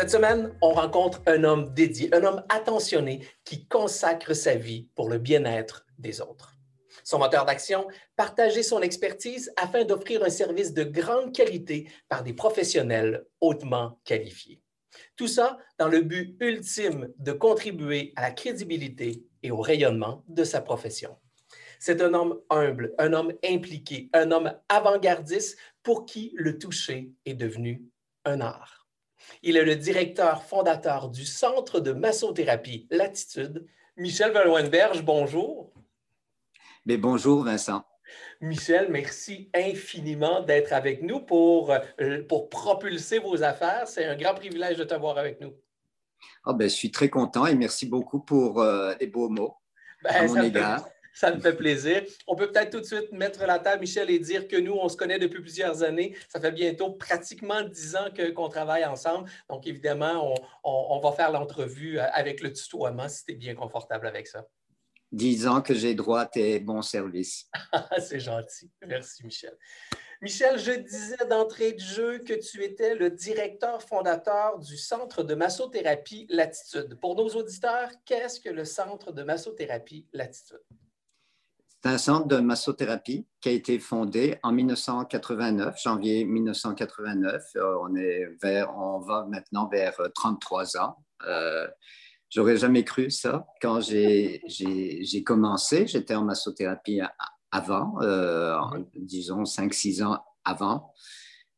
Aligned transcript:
Cette 0.00 0.12
semaine, 0.12 0.56
on 0.62 0.70
rencontre 0.70 1.20
un 1.26 1.44
homme 1.44 1.74
dédié, 1.74 2.08
un 2.14 2.24
homme 2.24 2.42
attentionné 2.48 3.20
qui 3.44 3.66
consacre 3.66 4.32
sa 4.32 4.54
vie 4.54 4.88
pour 4.94 5.10
le 5.10 5.18
bien-être 5.18 5.84
des 5.98 6.22
autres. 6.22 6.56
Son 7.04 7.18
moteur 7.18 7.44
d'action, 7.44 7.86
partager 8.16 8.62
son 8.62 8.80
expertise 8.80 9.52
afin 9.56 9.84
d'offrir 9.84 10.24
un 10.24 10.30
service 10.30 10.72
de 10.72 10.84
grande 10.84 11.34
qualité 11.34 11.90
par 12.08 12.22
des 12.22 12.32
professionnels 12.32 13.26
hautement 13.42 14.00
qualifiés. 14.04 14.62
Tout 15.16 15.28
ça 15.28 15.58
dans 15.78 15.88
le 15.88 16.00
but 16.00 16.34
ultime 16.40 17.12
de 17.18 17.32
contribuer 17.32 18.14
à 18.16 18.22
la 18.22 18.30
crédibilité 18.30 19.22
et 19.42 19.50
au 19.50 19.60
rayonnement 19.60 20.24
de 20.28 20.44
sa 20.44 20.62
profession. 20.62 21.18
C'est 21.78 22.00
un 22.00 22.14
homme 22.14 22.40
humble, 22.48 22.94
un 22.96 23.12
homme 23.12 23.34
impliqué, 23.44 24.08
un 24.14 24.30
homme 24.30 24.50
avant-gardiste 24.70 25.58
pour 25.82 26.06
qui 26.06 26.32
le 26.36 26.56
toucher 26.56 27.10
est 27.26 27.34
devenu 27.34 27.82
un 28.24 28.40
art. 28.40 28.79
Il 29.42 29.56
est 29.56 29.64
le 29.64 29.76
directeur 29.76 30.42
fondateur 30.42 31.08
du 31.08 31.24
Centre 31.24 31.80
de 31.80 31.92
massothérapie 31.92 32.86
Latitude. 32.90 33.66
Michel 33.96 34.32
Veloenberge, 34.32 35.02
bonjour. 35.04 35.72
Mais 36.86 36.96
bonjour, 36.96 37.44
Vincent. 37.44 37.84
Michel, 38.40 38.88
merci 38.90 39.50
infiniment 39.54 40.40
d'être 40.40 40.72
avec 40.72 41.02
nous 41.02 41.20
pour, 41.20 41.72
euh, 42.00 42.22
pour 42.28 42.48
propulser 42.48 43.18
vos 43.18 43.42
affaires. 43.42 43.86
C'est 43.86 44.04
un 44.06 44.16
grand 44.16 44.34
privilège 44.34 44.78
de 44.78 44.84
t'avoir 44.84 45.18
avec 45.18 45.40
nous. 45.40 45.52
Oh, 46.46 46.54
ben, 46.54 46.68
je 46.68 46.74
suis 46.74 46.90
très 46.90 47.08
content 47.08 47.46
et 47.46 47.54
merci 47.54 47.86
beaucoup 47.86 48.20
pour 48.20 48.60
euh, 48.60 48.94
les 49.00 49.06
beaux 49.06 49.28
mots 49.28 49.56
ben, 50.02 50.10
à 50.10 50.26
mon 50.26 50.42
égard. 50.42 50.88
Ça 51.14 51.34
me 51.34 51.40
fait 51.40 51.56
plaisir. 51.56 52.02
On 52.26 52.36
peut 52.36 52.50
peut-être 52.50 52.70
tout 52.70 52.80
de 52.80 52.84
suite 52.84 53.12
mettre 53.12 53.44
la 53.44 53.58
table, 53.58 53.80
Michel, 53.80 54.10
et 54.10 54.18
dire 54.18 54.48
que 54.48 54.56
nous, 54.56 54.72
on 54.72 54.88
se 54.88 54.96
connaît 54.96 55.18
depuis 55.18 55.40
plusieurs 55.40 55.82
années. 55.82 56.16
Ça 56.28 56.40
fait 56.40 56.52
bientôt 56.52 56.92
pratiquement 56.92 57.62
dix 57.62 57.96
ans 57.96 58.08
qu'on 58.34 58.48
travaille 58.48 58.84
ensemble. 58.84 59.28
Donc, 59.48 59.66
évidemment, 59.66 60.34
on, 60.64 61.00
va 61.00 61.12
faire 61.12 61.32
l'entrevue 61.32 61.98
euh, 61.98 62.04
avec 62.12 62.40
le 62.40 62.52
tutoiement 62.52 63.08
si 63.08 63.24
tu 63.24 63.32
es 63.32 63.34
bien 63.34 63.54
confortable 63.54 64.06
avec 64.06 64.26
ça. 64.26 64.46
Dix 65.12 65.46
ans 65.46 65.60
que 65.60 65.74
j'ai 65.74 65.94
droit 65.94 66.20
à 66.20 66.26
tes 66.26 66.60
bons 66.60 66.82
services. 66.82 67.48
C'est 67.98 68.20
gentil. 68.20 68.70
Merci, 68.86 69.24
Michel. 69.24 69.56
Michel, 70.22 70.58
je 70.58 70.72
disais 70.72 71.24
d'entrée 71.28 71.72
de 71.72 71.80
jeu 71.80 72.18
que 72.18 72.34
tu 72.34 72.62
étais 72.62 72.94
le 72.94 73.10
directeur 73.10 73.82
fondateur 73.82 74.58
du 74.58 74.76
Centre 74.76 75.22
de 75.22 75.34
massothérapie 75.34 76.26
Latitude. 76.28 76.98
Pour 77.00 77.16
nos 77.16 77.28
auditeurs, 77.30 77.88
qu'est-ce 78.04 78.38
que 78.38 78.50
le 78.50 78.66
Centre 78.66 79.12
de 79.12 79.22
massothérapie 79.22 80.06
Latitude? 80.12 80.60
C'est 81.82 81.88
un 81.88 81.98
centre 81.98 82.28
de 82.28 82.36
massothérapie 82.36 83.26
qui 83.40 83.48
a 83.48 83.52
été 83.52 83.78
fondé 83.78 84.38
en 84.42 84.52
1989, 84.52 85.80
janvier 85.82 86.24
1989. 86.24 87.42
Euh, 87.56 87.78
on, 87.82 87.96
est 87.96 88.26
vers, 88.42 88.76
on 88.76 88.98
va 89.00 89.26
maintenant 89.30 89.66
vers 89.66 89.96
33 90.14 90.76
euh, 90.76 90.80
ans. 90.80 90.96
Euh, 91.26 91.66
J'aurais 92.30 92.56
jamais 92.56 92.84
cru 92.84 93.10
ça. 93.10 93.44
Quand 93.60 93.80
j'ai 93.80 94.40
commencé, 95.26 95.88
j'étais 95.88 96.14
en 96.14 96.22
massothérapie 96.22 97.00
avant, 97.50 98.00
euh, 98.02 98.56
disons 98.94 99.42
5-6 99.42 100.04
ans 100.04 100.22
avant, 100.44 100.94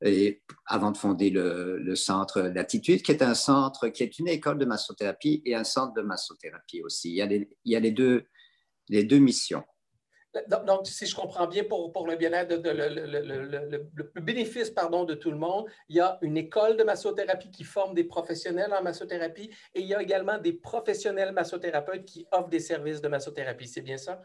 et 0.03 0.43
avant 0.67 0.91
de 0.91 0.97
fonder 0.97 1.29
le, 1.29 1.95
centre 1.95 2.41
Latitude, 2.41 3.03
qui 3.03 3.13
est 3.13 3.23
un 3.23 3.35
centre, 3.35 3.89
qui 3.89 4.03
est 4.03 4.19
une 4.19 4.29
école 4.29 4.57
de 4.57 4.65
massothérapie 4.65 5.43
et 5.45 5.55
un 5.55 5.65
centre 5.65 5.93
de 5.93 6.01
massothérapie 6.01 6.83
aussi. 6.83 7.11
Il 7.11 7.47
y 7.67 7.77
a 7.77 7.81
les 7.81 7.93
deux 7.93 9.19
missions. 9.19 9.65
Donc, 10.65 10.87
si 10.87 11.05
je 11.05 11.15
comprends 11.15 11.47
bien, 11.47 11.65
pour, 11.65 11.93
pour 11.93 12.07
le 12.07 12.17
bien-être, 12.17 12.57
de, 12.57 12.71
le, 12.71 14.21
bénéfice 14.21 14.71
pardon, 14.71 15.05
de 15.05 15.15
tout 15.15 15.31
le 15.31 15.37
monde, 15.37 15.67
il 15.91 15.97
y 15.97 16.01
a 16.01 16.19
une 16.23 16.39
école 16.39 16.77
de 16.77 16.85
massothérapie 16.85 17.51
qui 17.51 17.65
forme 17.65 17.95
des 17.95 18.05
professionnels 18.05 18.73
en 18.73 18.83
massothérapie 18.83 19.51
et 19.75 19.81
il 19.81 19.87
y 19.87 19.95
a 19.95 20.01
également 20.01 20.39
des 20.39 20.55
professionnels 20.55 21.33
massothérapeutes 21.33 22.07
qui 22.07 22.27
offrent 22.33 22.49
des 22.49 22.61
services 22.61 23.03
de 23.03 23.09
massothérapie. 23.09 23.69
C'est 23.69 23.83
bien 23.83 23.99
ça? 23.99 24.23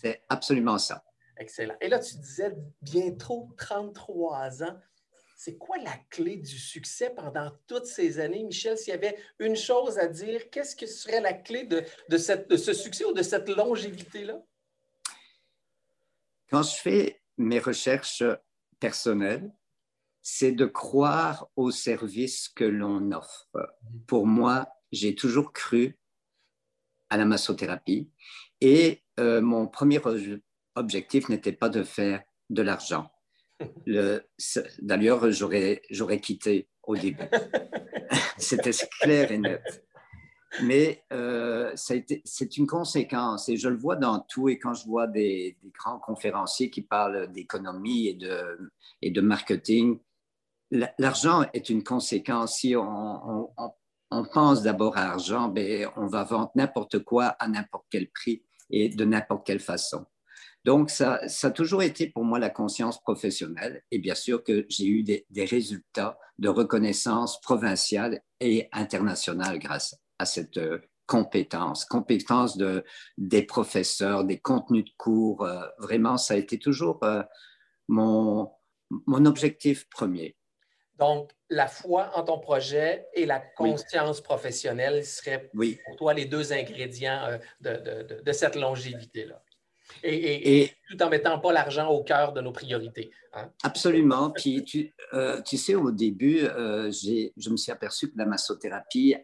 C'est 0.00 0.22
absolument 0.30 0.78
ça. 0.78 1.04
Excellent. 1.36 1.76
Et 1.80 1.88
là, 1.88 1.98
tu 1.98 2.16
disais 2.16 2.54
bientôt 2.80 3.50
33 3.58 4.62
ans. 4.62 4.76
C'est 5.36 5.56
quoi 5.56 5.78
la 5.78 5.94
clé 6.10 6.36
du 6.36 6.58
succès 6.58 7.10
pendant 7.10 7.50
toutes 7.66 7.86
ces 7.86 8.18
années, 8.20 8.44
Michel? 8.44 8.76
S'il 8.76 8.92
y 8.92 8.96
avait 8.96 9.16
une 9.38 9.56
chose 9.56 9.98
à 9.98 10.06
dire, 10.06 10.50
qu'est-ce 10.50 10.76
que 10.76 10.86
serait 10.86 11.20
la 11.20 11.32
clé 11.32 11.64
de, 11.64 11.82
de, 12.10 12.16
cette, 12.18 12.48
de 12.50 12.58
ce 12.58 12.74
succès 12.74 13.06
ou 13.06 13.14
de 13.14 13.22
cette 13.22 13.48
longévité-là? 13.48 14.42
Quand 16.50 16.62
je 16.62 16.76
fais 16.76 17.22
mes 17.38 17.60
recherches 17.60 18.24
personnelles, 18.80 19.52
c'est 20.22 20.52
de 20.52 20.66
croire 20.66 21.48
au 21.56 21.70
service 21.70 22.48
que 22.48 22.64
l'on 22.64 23.12
offre. 23.12 23.48
Pour 24.06 24.26
moi, 24.26 24.68
j'ai 24.92 25.14
toujours 25.14 25.52
cru 25.52 25.98
à 27.08 27.16
la 27.16 27.24
massothérapie 27.24 28.10
et 28.60 29.02
euh, 29.18 29.40
mon 29.40 29.66
premier 29.66 30.00
objectif 30.74 31.28
n'était 31.28 31.52
pas 31.52 31.68
de 31.68 31.82
faire 31.82 32.22
de 32.50 32.62
l'argent. 32.62 33.10
D'ailleurs, 34.80 35.30
j'aurais 35.30 36.20
quitté 36.20 36.68
au 36.82 36.96
début. 36.96 37.22
C'était 38.38 38.72
clair 39.00 39.30
et 39.30 39.38
net. 39.38 39.84
Mais 40.62 41.04
euh, 41.12 41.70
c'est 41.74 42.56
une 42.56 42.66
conséquence 42.66 43.48
et 43.48 43.56
je 43.56 43.68
le 43.68 43.76
vois 43.76 43.96
dans 43.96 44.18
tout. 44.18 44.48
Et 44.48 44.58
quand 44.58 44.74
je 44.74 44.84
vois 44.84 45.06
des, 45.06 45.56
grands 45.78 45.98
conférenciers 45.98 46.70
qui 46.70 46.82
parlent 46.82 47.30
d'économie 47.32 48.08
et 48.08 48.14
de, 48.14 48.72
et 49.00 49.10
de 49.10 49.20
marketing, 49.20 49.98
l'argent 50.98 51.44
est 51.52 51.70
une 51.70 51.84
conséquence. 51.84 52.58
Si 52.58 52.74
on, 52.76 53.48
pense 54.32 54.62
d'abord 54.62 54.96
à 54.96 55.04
l'argent, 55.04 55.48
ben, 55.48 55.88
on 55.96 56.06
va 56.06 56.24
vendre 56.24 56.50
n'importe 56.56 56.98
quoi 57.00 57.26
à 57.26 57.46
n'importe 57.46 57.86
quel 57.90 58.10
prix 58.10 58.42
et 58.70 58.88
de 58.88 59.04
n'importe 59.04 59.46
quelle 59.46 59.60
façon. 59.60 60.04
Donc, 60.64 60.90
ça, 60.90 61.26
ça, 61.26 61.46
a 61.46 61.50
toujours 61.50 61.82
été 61.82 62.08
pour 62.08 62.24
moi 62.24 62.38
la 62.38 62.50
conscience 62.50 63.00
professionnelle 63.00 63.82
et 63.90 63.98
bien 63.98 64.14
sûr 64.14 64.44
que 64.44 64.66
j'ai 64.68 64.86
eu 64.86 65.02
des, 65.02 65.24
résultats 65.44 66.18
de 66.38 66.48
reconnaissance 66.48 67.40
provinciale 67.40 68.20
et 68.40 68.68
internationale 68.72 69.58
grâce 69.58 69.94
à 69.94 69.96
cette 70.24 70.56
euh, 70.56 70.78
compétence, 71.06 71.84
compétence 71.84 72.56
de, 72.56 72.84
des 73.18 73.42
professeurs, 73.42 74.24
des 74.24 74.38
contenus 74.38 74.84
de 74.84 74.90
cours. 74.96 75.44
Euh, 75.44 75.66
vraiment, 75.78 76.16
ça 76.16 76.34
a 76.34 76.36
été 76.36 76.58
toujours 76.58 77.02
euh, 77.02 77.22
mon, 77.88 78.50
mon 79.06 79.26
objectif 79.26 79.88
premier. 79.88 80.36
Donc, 80.98 81.30
la 81.48 81.66
foi 81.66 82.10
en 82.14 82.22
ton 82.24 82.38
projet 82.38 83.08
et 83.14 83.24
la 83.24 83.40
conscience 83.40 84.20
professionnelle 84.20 85.04
seraient 85.04 85.50
pour 85.86 85.96
toi 85.96 86.12
les 86.12 86.26
deux 86.26 86.52
ingrédients 86.52 87.38
de, 87.60 87.70
de, 87.70 88.22
de 88.22 88.32
cette 88.32 88.54
longévité-là. 88.54 89.42
Et, 90.02 90.70
tout 90.88 91.02
en 91.02 91.08
mettant 91.08 91.38
pas 91.38 91.52
l'argent 91.52 91.88
au 91.88 92.02
cœur 92.02 92.32
de 92.32 92.40
nos 92.40 92.52
priorités. 92.52 93.10
Hein. 93.32 93.50
Absolument. 93.62 94.30
Puis 94.30 94.64
tu, 94.64 94.92
euh, 95.14 95.40
tu, 95.42 95.56
sais, 95.56 95.74
au 95.74 95.90
début, 95.90 96.40
euh, 96.42 96.90
je 96.90 97.50
me 97.50 97.56
suis 97.56 97.72
aperçu 97.72 98.10
que 98.10 98.18
la 98.18 98.26
massothérapie 98.26 99.14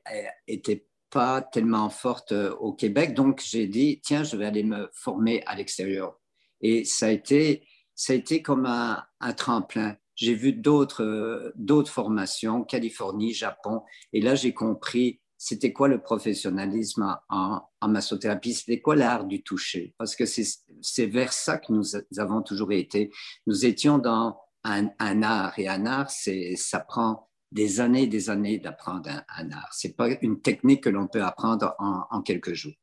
n'était 0.48 0.86
pas 1.10 1.40
tellement 1.40 1.88
forte 1.88 2.32
euh, 2.32 2.54
au 2.56 2.72
Québec. 2.72 3.14
Donc, 3.14 3.42
j'ai 3.44 3.66
dit, 3.66 4.00
tiens, 4.02 4.24
je 4.24 4.36
vais 4.36 4.46
aller 4.46 4.64
me 4.64 4.88
former 4.92 5.42
à 5.46 5.56
l'extérieur. 5.56 6.18
Et 6.60 6.84
ça 6.84 7.06
a 7.06 7.10
été, 7.10 7.66
ça 7.94 8.12
a 8.12 8.16
été 8.16 8.42
comme 8.42 8.66
un, 8.66 9.02
un 9.20 9.32
tremplin. 9.32 9.96
J'ai 10.14 10.34
vu 10.34 10.52
d'autres, 10.52 11.52
d'autres 11.56 11.90
formations, 11.90 12.64
Californie, 12.64 13.34
Japon. 13.34 13.82
Et 14.12 14.20
là, 14.20 14.34
j'ai 14.34 14.54
compris 14.54 15.20
c'était 15.46 15.72
quoi 15.72 15.86
le 15.86 16.02
professionnalisme 16.02 17.16
en, 17.28 17.60
massothérapie, 17.86 18.52
c'était 18.52 18.80
quoi 18.80 18.96
l'art 18.96 19.26
du 19.26 19.44
toucher, 19.44 19.94
parce 19.96 20.16
que 20.16 20.24
c'est 20.26 21.06
vers 21.06 21.32
ça 21.32 21.58
que 21.58 21.72
nous 21.72 21.84
avons 22.18 22.42
toujours 22.42 22.72
été. 22.72 23.12
Nous 23.46 23.64
étions 23.64 23.98
dans 23.98 24.40
un, 24.64 24.88
art, 24.98 25.56
et 25.56 25.68
un 25.68 25.86
art, 25.86 26.10
ça 26.10 26.80
prend 26.80 27.30
des 27.52 27.78
années 27.78 28.02
et 28.02 28.06
des 28.08 28.28
années 28.28 28.58
d'apprendre 28.58 29.08
un, 29.08 29.50
art. 29.52 29.72
Ce 29.72 29.86
n'est 29.86 29.94
pas 29.94 30.08
une 30.20 30.42
technique 30.42 30.82
que 30.82 30.90
l'on 30.90 31.06
peut 31.06 31.22
apprendre 31.22 31.76
en 31.78 32.22
quelques 32.22 32.54
jours. 32.54 32.74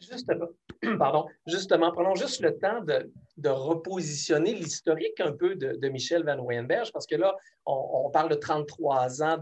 Justement, 0.00 0.46
pardon, 0.98 1.26
justement, 1.46 1.92
prenons 1.92 2.14
juste 2.14 2.40
le 2.40 2.56
temps 2.58 2.82
de, 2.82 3.48
repositionner 3.48 4.54
l'historique 4.54 5.20
un 5.20 5.32
peu 5.32 5.56
de, 5.56 5.88
Michel 5.88 6.24
Van 6.24 6.42
Weyenberg, 6.42 6.90
parce 6.92 7.06
que 7.06 7.16
là, 7.16 7.36
on, 7.66 8.10
parle 8.10 8.30
de 8.30 8.34
33 8.34 9.22
ans 9.22 9.38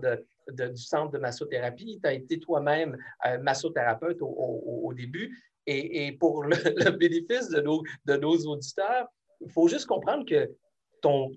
du 0.52 0.82
centre 0.82 1.12
de 1.12 1.18
massothérapie. 1.18 1.98
Tu 2.02 2.08
as 2.08 2.14
été 2.14 2.38
toi-même 2.38 2.96
euh, 3.26 3.38
massothérapeute 3.38 4.18
au, 4.20 4.92
début. 4.94 5.36
Et, 5.66 6.12
pour 6.12 6.44
le, 6.44 6.90
bénéfice 6.98 7.50
de 7.50 7.60
nos, 7.60 8.36
auditeurs, 8.46 9.08
il 9.40 9.50
faut 9.50 9.68
juste 9.68 9.86
comprendre 9.86 10.24
que 10.24 10.50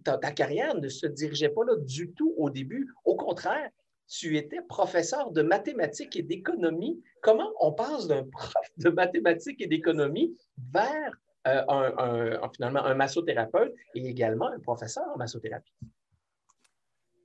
ta, 0.03 0.31
carrière 0.31 0.75
ne 0.75 0.87
se 0.87 1.05
dirigeait 1.05 1.49
pas 1.49 1.65
là 1.65 1.75
du 1.77 2.11
tout 2.13 2.33
au 2.37 2.49
début. 2.49 2.93
Au 3.05 3.15
contraire, 3.15 3.69
tu 4.07 4.37
étais 4.37 4.61
professeur 4.67 5.31
de 5.31 5.41
mathématiques 5.41 6.15
et 6.15 6.23
d'économie. 6.23 7.01
Comment 7.21 7.51
on 7.59 7.71
passe 7.71 8.07
d'un 8.07 8.23
prof 8.23 8.65
de 8.77 8.89
mathématiques 8.89 9.61
et 9.61 9.67
d'économie 9.67 10.35
vers 10.73 11.17
euh, 11.47 11.63
un, 11.67 12.49
finalement 12.53 12.83
un 12.83 12.93
massothérapeute 12.93 13.73
et 13.95 14.07
également 14.07 14.47
un 14.47 14.59
professeur 14.59 15.05
en 15.13 15.17
massothérapie? 15.17 15.73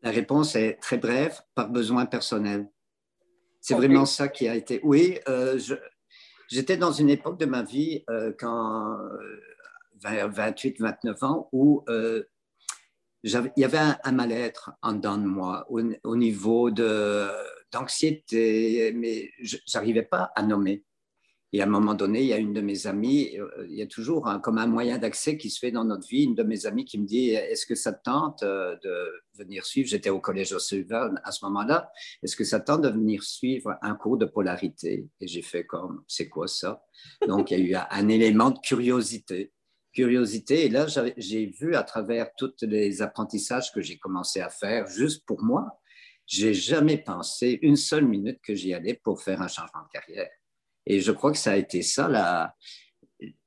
La 0.07 0.13
réponse 0.13 0.55
est 0.55 0.79
très 0.81 0.99
brève, 0.99 1.43
par 1.57 1.69
besoin 1.69 2.07
personnel. 2.07 2.71
C'est 3.61 3.75
vraiment 3.75 4.07
ça 4.07 4.29
qui 4.29 4.47
a 4.47 4.55
été. 4.55 4.79
Oui, 4.85 5.19
euh, 5.29 5.59
j'étais 6.49 6.77
dans 6.77 6.93
une 6.93 7.11
époque 7.11 7.41
de 7.41 7.47
ma 7.47 7.65
vie, 7.65 8.05
euh, 8.09 8.33
quand 8.39 8.99
28, 10.05 10.81
29 10.81 11.23
ans, 11.25 11.49
où 11.51 11.85
il 11.89 12.25
y 13.57 13.65
avait 13.65 13.97
un, 14.05 14.13
mal-être 14.13 14.71
en 14.81 14.93
dedans 14.93 15.19
de 15.19 15.27
moi 15.27 15.67
au, 15.71 16.15
niveau 16.15 16.71
d'anxiété, 17.73 18.93
mais 18.95 19.33
je 19.43 19.57
n'arrivais 19.75 20.05
pas 20.05 20.31
à 20.37 20.45
nommer. 20.45 20.85
Et 21.53 21.61
à 21.61 21.65
un 21.65 21.69
moment 21.69 21.95
donné, 21.95 22.21
il 22.21 22.27
y 22.27 22.33
a 22.33 22.39
une 22.39 22.53
de 22.53 22.61
mes 22.61 22.87
amies, 22.87 23.39
euh, 23.39 23.67
il 23.69 23.77
y 23.77 23.83
a 23.83 23.87
toujours 23.87 24.29
comme 24.43 24.59
un 24.59 24.67
moyen 24.67 24.99
d'accès 24.99 25.37
qui 25.37 25.49
se 25.49 25.59
fait 25.59 25.71
dans 25.71 25.85
notre 25.85 26.07
vie, 26.09 26.25
une 26.25 26.35
de 26.35 26.43
mes 26.43 26.67
amies 26.67 26.85
qui 26.85 26.99
me 26.99 27.07
dit 27.07 27.31
Est-ce 27.31 27.67
que 27.67 27.75
ça 27.75 27.93
te 27.93 28.03
tente 28.03 28.43
euh, 28.43 28.77
de 28.83 29.11
venir 29.39 29.65
suivre? 29.65 29.89
J'étais 29.89 30.11
au 30.11 30.21
collège 30.21 30.53
O'Sullivan 30.53 31.21
à 31.25 31.33
ce 31.33 31.45
moment-là. 31.45 31.91
Est-ce 32.23 32.37
que 32.37 32.45
ça 32.45 32.61
te 32.61 32.67
tente 32.67 32.83
de 32.83 32.89
venir 32.89 33.23
suivre 33.23 33.77
un 33.81 33.95
cours 33.95 34.19
de 34.19 34.27
polarité? 34.27 35.09
Et 35.21 35.27
j'ai 35.29 35.43
fait 35.43 35.65
comme 35.65 36.03
C'est 36.09 36.29
quoi 36.29 36.49
ça? 36.49 36.85
Donc 37.27 37.51
il 37.51 37.61
y 37.61 37.75
a 37.75 37.81
eu 37.81 37.87
un 37.91 38.09
élément 38.09 38.51
de 38.51 38.59
curiosité 38.59 39.53
curiosité. 39.97 40.67
Et 40.67 40.69
là, 40.69 40.87
j'ai 41.17 41.47
vu 41.47 41.75
à 41.75 41.83
travers 41.83 42.29
tous 42.37 42.53
les 42.61 43.01
apprentissages 43.01 43.73
que 43.73 43.81
j'ai 43.81 43.97
commencé 43.97 44.41
à 44.43 44.51
faire 44.51 44.87
juste 44.87 45.25
pour 45.25 45.43
moi, 45.43 45.81
j'ai 46.27 46.53
jamais 46.53 46.99
pensé 46.99 47.59
une 47.63 47.77
seule 47.77 48.05
minute 48.05 48.41
que 48.43 48.55
j'y 48.55 48.75
allais 48.75 48.95
pour 48.95 49.23
faire 49.23 49.41
un 49.41 49.49
changement 49.49 49.83
de 49.85 49.89
carrière. 49.89 50.29
Et 50.87 51.01
je 51.01 51.13
crois 51.13 51.33
que 51.33 51.39
ça 51.39 51.53
a 51.53 51.57
été 51.57 51.83
ça 51.83 52.09
la, 52.09 52.55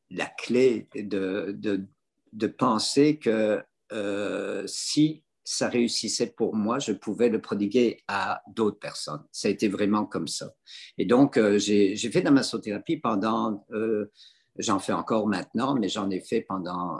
la 0.10 0.26
clé 0.26 0.88
de, 0.96 1.56
de, 1.58 1.86
de 2.34 2.48
penser 2.48 3.18
que 3.18 3.64
euh, 3.92 4.64
si 4.68 5.24
ça 5.44 5.68
réussissait 5.68 6.28
pour 6.28 6.56
moi, 6.56 6.78
je 6.78 6.92
pouvais 6.92 7.30
le 7.30 7.42
prodiguer 7.42 8.04
à 8.08 8.44
d'autres 8.54 8.78
personnes. 8.78 9.24
Ça 9.32 9.48
a 9.48 9.52
été 9.52 9.68
vraiment 9.68 10.06
comme 10.06 10.28
ça. 10.28 10.54
Et 11.00 11.06
donc, 11.06 11.38
euh, 11.38 11.58
j'ai 11.58 11.96
fait 11.98 12.20
de 12.20 12.26
la 12.26 12.32
massothérapie 12.32 12.98
pendant 12.98 13.66
euh, 13.72 14.12
J'en 14.60 14.78
fais 14.80 14.92
encore 14.92 15.26
maintenant, 15.26 15.74
mais 15.74 15.88
j'en 15.88 16.10
ai 16.10 16.20
fait 16.20 16.42
pendant 16.42 17.00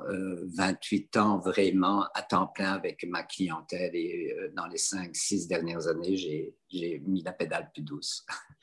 28 0.56 1.18
euh, 1.18 1.20
ans 1.20 1.40
vraiment 1.40 2.06
à 2.14 2.22
temps 2.22 2.48
plein 2.48 2.72
avec 2.72 3.06
ma 3.10 3.24
clientèle 3.24 3.94
et 3.96 4.34
dans 4.56 4.66
les 4.68 4.78
5-6 4.78 5.50
dernières 5.50 5.88
années, 5.88 6.16
j'ai 6.16 7.04
mis 7.06 7.22
la 7.22 7.34
pédale 7.34 7.70
plus 7.74 7.84
douce. 7.84 8.26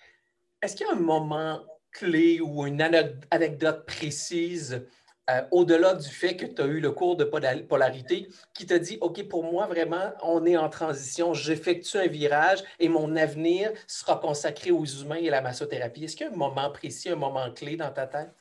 Est-ce 0.62 0.76
qu'il 0.76 0.86
y 0.86 0.90
a 0.90 0.92
un 0.92 1.00
moment 1.00 1.64
clé 1.92 2.40
ou 2.40 2.66
une 2.66 2.82
anecdote 3.30 3.86
précise 3.86 4.86
euh, 5.28 5.42
au-delà 5.50 5.94
du 5.94 6.08
fait 6.08 6.36
que 6.36 6.46
tu 6.46 6.62
as 6.62 6.66
eu 6.66 6.78
le 6.78 6.92
cours 6.92 7.16
de 7.16 7.24
polarité, 7.24 8.28
qui 8.54 8.64
t'a 8.64 8.78
dit, 8.78 8.96
OK, 9.00 9.26
pour 9.28 9.42
moi, 9.42 9.66
vraiment, 9.66 10.12
on 10.22 10.46
est 10.46 10.56
en 10.56 10.68
transition, 10.68 11.34
j'effectue 11.34 11.96
un 11.96 12.06
virage 12.06 12.62
et 12.78 12.88
mon 12.88 13.16
avenir 13.16 13.72
sera 13.88 14.20
consacré 14.20 14.70
aux 14.70 14.84
humains 14.84 15.16
et 15.16 15.26
à 15.28 15.32
la 15.32 15.40
massothérapie? 15.40 16.04
Est-ce 16.04 16.16
qu'il 16.16 16.26
y 16.26 16.28
a 16.28 16.32
un 16.32 16.36
moment 16.36 16.70
précis, 16.70 17.08
un 17.08 17.16
moment 17.16 17.50
clé 17.52 17.76
dans 17.76 17.90
ta 17.90 18.06
tête? 18.06 18.34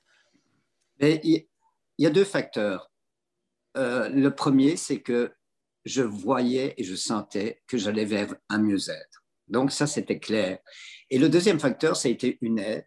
il 1.00 1.48
y 1.98 2.06
a 2.06 2.10
deux 2.12 2.24
facteurs. 2.24 2.92
Euh, 3.78 4.08
le 4.10 4.34
premier, 4.34 4.78
c'est 4.78 5.02
que 5.02 5.34
je 5.86 6.04
voyais 6.04 6.76
et 6.78 6.84
je 6.84 6.96
sentais 6.96 7.64
que 7.68 7.78
j'allais 7.78 8.06
vers 8.06 8.34
un 8.50 8.60
mieux-être. 8.60 9.25
Donc 9.48 9.72
ça, 9.72 9.88
c'était 9.88 10.20
clair. 10.20 10.60
Et 11.10 11.20
le 11.20 11.30
deuxième 11.30 11.60
facteur, 11.60 11.96
ça 11.96 12.08
a 12.08 12.12
été 12.12 12.38
une 12.42 12.60
aide 12.60 12.86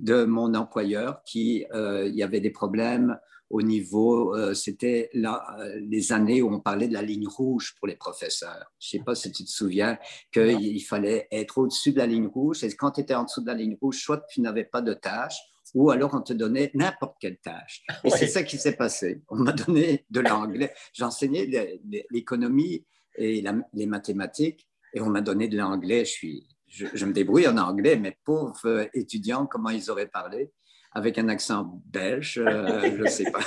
de 0.00 0.24
mon 0.24 0.54
employeur 0.54 1.22
qui, 1.24 1.66
euh, 1.72 2.06
il 2.08 2.14
y 2.14 2.22
avait 2.22 2.40
des 2.40 2.50
problèmes 2.50 3.18
au 3.48 3.62
niveau, 3.62 4.34
euh, 4.34 4.54
c'était 4.54 5.10
les 5.14 6.12
années 6.12 6.42
où 6.42 6.52
on 6.52 6.60
parlait 6.60 6.88
de 6.88 6.94
la 6.94 7.02
ligne 7.02 7.28
rouge 7.28 7.74
pour 7.78 7.86
les 7.86 7.94
professeurs. 7.94 8.72
Je 8.80 8.96
ne 8.96 8.98
sais 8.98 9.04
pas 9.04 9.14
si 9.14 9.30
tu 9.30 9.44
te 9.44 9.50
souviens 9.50 9.98
qu'il 10.32 10.82
fallait 10.84 11.28
être 11.30 11.58
au-dessus 11.58 11.92
de 11.92 11.98
la 11.98 12.06
ligne 12.06 12.26
rouge. 12.26 12.64
Et 12.64 12.72
quand 12.72 12.92
tu 12.92 13.02
étais 13.02 13.14
en 13.14 13.24
dessous 13.24 13.42
de 13.42 13.46
la 13.46 13.54
ligne 13.54 13.76
rouge, 13.80 14.02
soit 14.02 14.26
tu 14.28 14.40
n'avais 14.40 14.64
pas 14.64 14.82
de 14.82 14.94
tâche, 14.94 15.38
ou 15.74 15.90
alors 15.90 16.14
on 16.14 16.22
te 16.22 16.32
donnait 16.32 16.70
n'importe 16.74 17.16
quelle 17.20 17.38
tâche. 17.38 17.84
Et 18.02 18.10
c'est 18.10 18.26
ça 18.26 18.42
qui 18.42 18.58
s'est 18.58 18.76
passé. 18.76 19.22
On 19.28 19.36
m'a 19.36 19.52
donné 19.52 20.04
de 20.10 20.20
l'anglais. 20.20 20.72
J'enseignais 20.92 21.80
l'économie 22.10 22.84
et 23.16 23.44
les 23.74 23.86
mathématiques 23.86 24.66
et 24.96 25.00
on 25.02 25.10
m'a 25.10 25.20
donné 25.20 25.46
de 25.46 25.58
l'anglais. 25.58 26.06
Je, 26.06 26.10
suis, 26.10 26.48
je, 26.66 27.04
me 27.04 27.12
débrouille 27.12 27.46
en 27.46 27.58
anglais, 27.58 27.96
mais 27.96 28.16
pauvres 28.24 28.88
étudiants, 28.94 29.46
comment 29.46 29.68
ils 29.68 29.90
auraient 29.90 30.08
parlé? 30.08 30.50
Avec 30.92 31.18
un 31.18 31.28
accent 31.28 31.82
belge, 31.84 32.38
euh, 32.38 32.96
je 32.96 33.02
ne 33.02 33.08
sais 33.08 33.30
pas. 33.30 33.44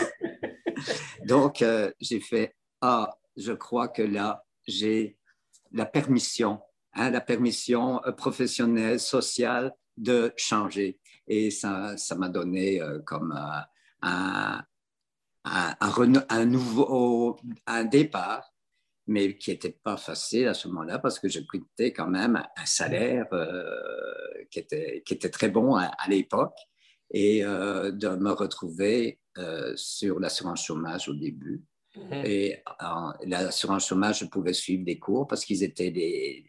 Donc, 1.26 1.64
euh, 1.64 1.92
j'ai 2.00 2.20
fait, 2.20 2.56
ah, 2.82 3.18
je 3.36 3.52
crois 3.52 3.88
que 3.88 4.04
là, 4.04 4.46
j'ai 4.68 5.18
la 5.72 5.88
permission, 5.88 6.60
hein, 6.94 7.10
la 7.10 7.22
permission 7.22 8.00
euh, 8.06 8.12
professionnelle, 8.12 9.00
sociale 9.00 9.74
de 9.98 10.32
changer. 10.38 11.00
Et 11.28 11.50
ça, 11.50 11.98
ça 11.98 12.16
m'a 12.16 12.30
donné 12.30 12.80
euh, 12.80 13.00
comme 13.00 13.32
euh, 13.32 13.62
un, 14.04 14.64
un, 15.46 15.76
un, 16.30 16.46
nouveau 16.46 17.38
un 17.66 17.84
départ, 17.86 18.54
mais 19.10 19.38
qui 19.38 19.52
n'était 19.52 19.78
pas 19.84 19.98
facile 19.98 20.48
à 20.48 20.54
ce 20.54 20.68
moment-là 20.70 21.00
parce 21.00 21.20
que 21.20 21.28
je 21.28 21.40
quittais 21.40 21.92
quand 21.92 22.08
même 22.08 22.36
un 22.36 22.66
salaire 22.66 23.26
euh, 23.34 23.64
qui, 24.52 24.60
était, 24.60 25.04
qui 25.06 25.14
était 25.16 25.30
très 25.30 25.50
bon 25.50 25.76
à, 25.76 25.92
l'époque 26.08 26.58
et 27.12 27.42
de 27.42 28.16
me 28.16 28.32
retrouver 28.32 29.20
sur 29.76 30.20
l'assurance 30.20 30.64
chômage 30.66 31.10
au 31.10 31.14
début. 31.14 31.64
Mm-hmm. 31.96 32.26
Et 32.26 32.64
l'assurance 33.26 33.88
chômage, 33.88 34.20
je 34.20 34.26
pouvais 34.26 34.54
suivre 34.54 34.86
des 34.86 35.00
cours 35.00 35.28
parce 35.28 35.44
qu'ils 35.44 35.64
étaient 35.64 35.90
les 35.90 36.46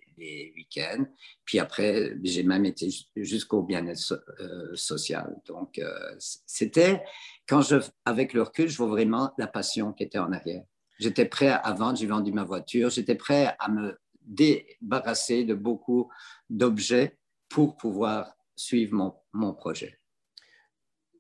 week-ends. 0.56 1.04
Puis 1.44 1.58
après, 1.58 2.16
j'ai 2.22 2.42
même 2.42 2.64
été 2.64 2.88
jusqu'au 3.16 3.62
bien-être 3.62 4.22
euh, 4.40 4.74
social. 4.74 5.36
Donc, 5.46 5.78
euh, 5.78 6.14
c'était, 6.18 7.02
quand 7.48 7.62
je, 7.62 7.76
avec 8.04 8.32
le 8.32 8.42
recul, 8.42 8.68
je 8.68 8.76
vois 8.76 8.88
vraiment 8.88 9.32
la 9.38 9.46
passion 9.46 9.92
qui 9.92 10.04
était 10.04 10.18
en 10.18 10.32
arrière. 10.32 10.64
J'étais 11.00 11.24
prêt 11.24 11.48
à 11.48 11.72
vendre, 11.72 11.96
j'ai 11.96 12.06
vendu 12.06 12.30
ma 12.30 12.44
voiture, 12.44 12.90
j'étais 12.90 13.14
prêt 13.14 13.56
à 13.58 13.68
me 13.70 13.98
débarrasser 14.20 15.44
de 15.44 15.54
beaucoup 15.54 16.12
d'objets 16.50 17.16
pour 17.48 17.76
pouvoir 17.78 18.36
suivre 18.54 18.94
mon, 18.94 19.14
mon 19.32 19.54
projet. 19.54 19.98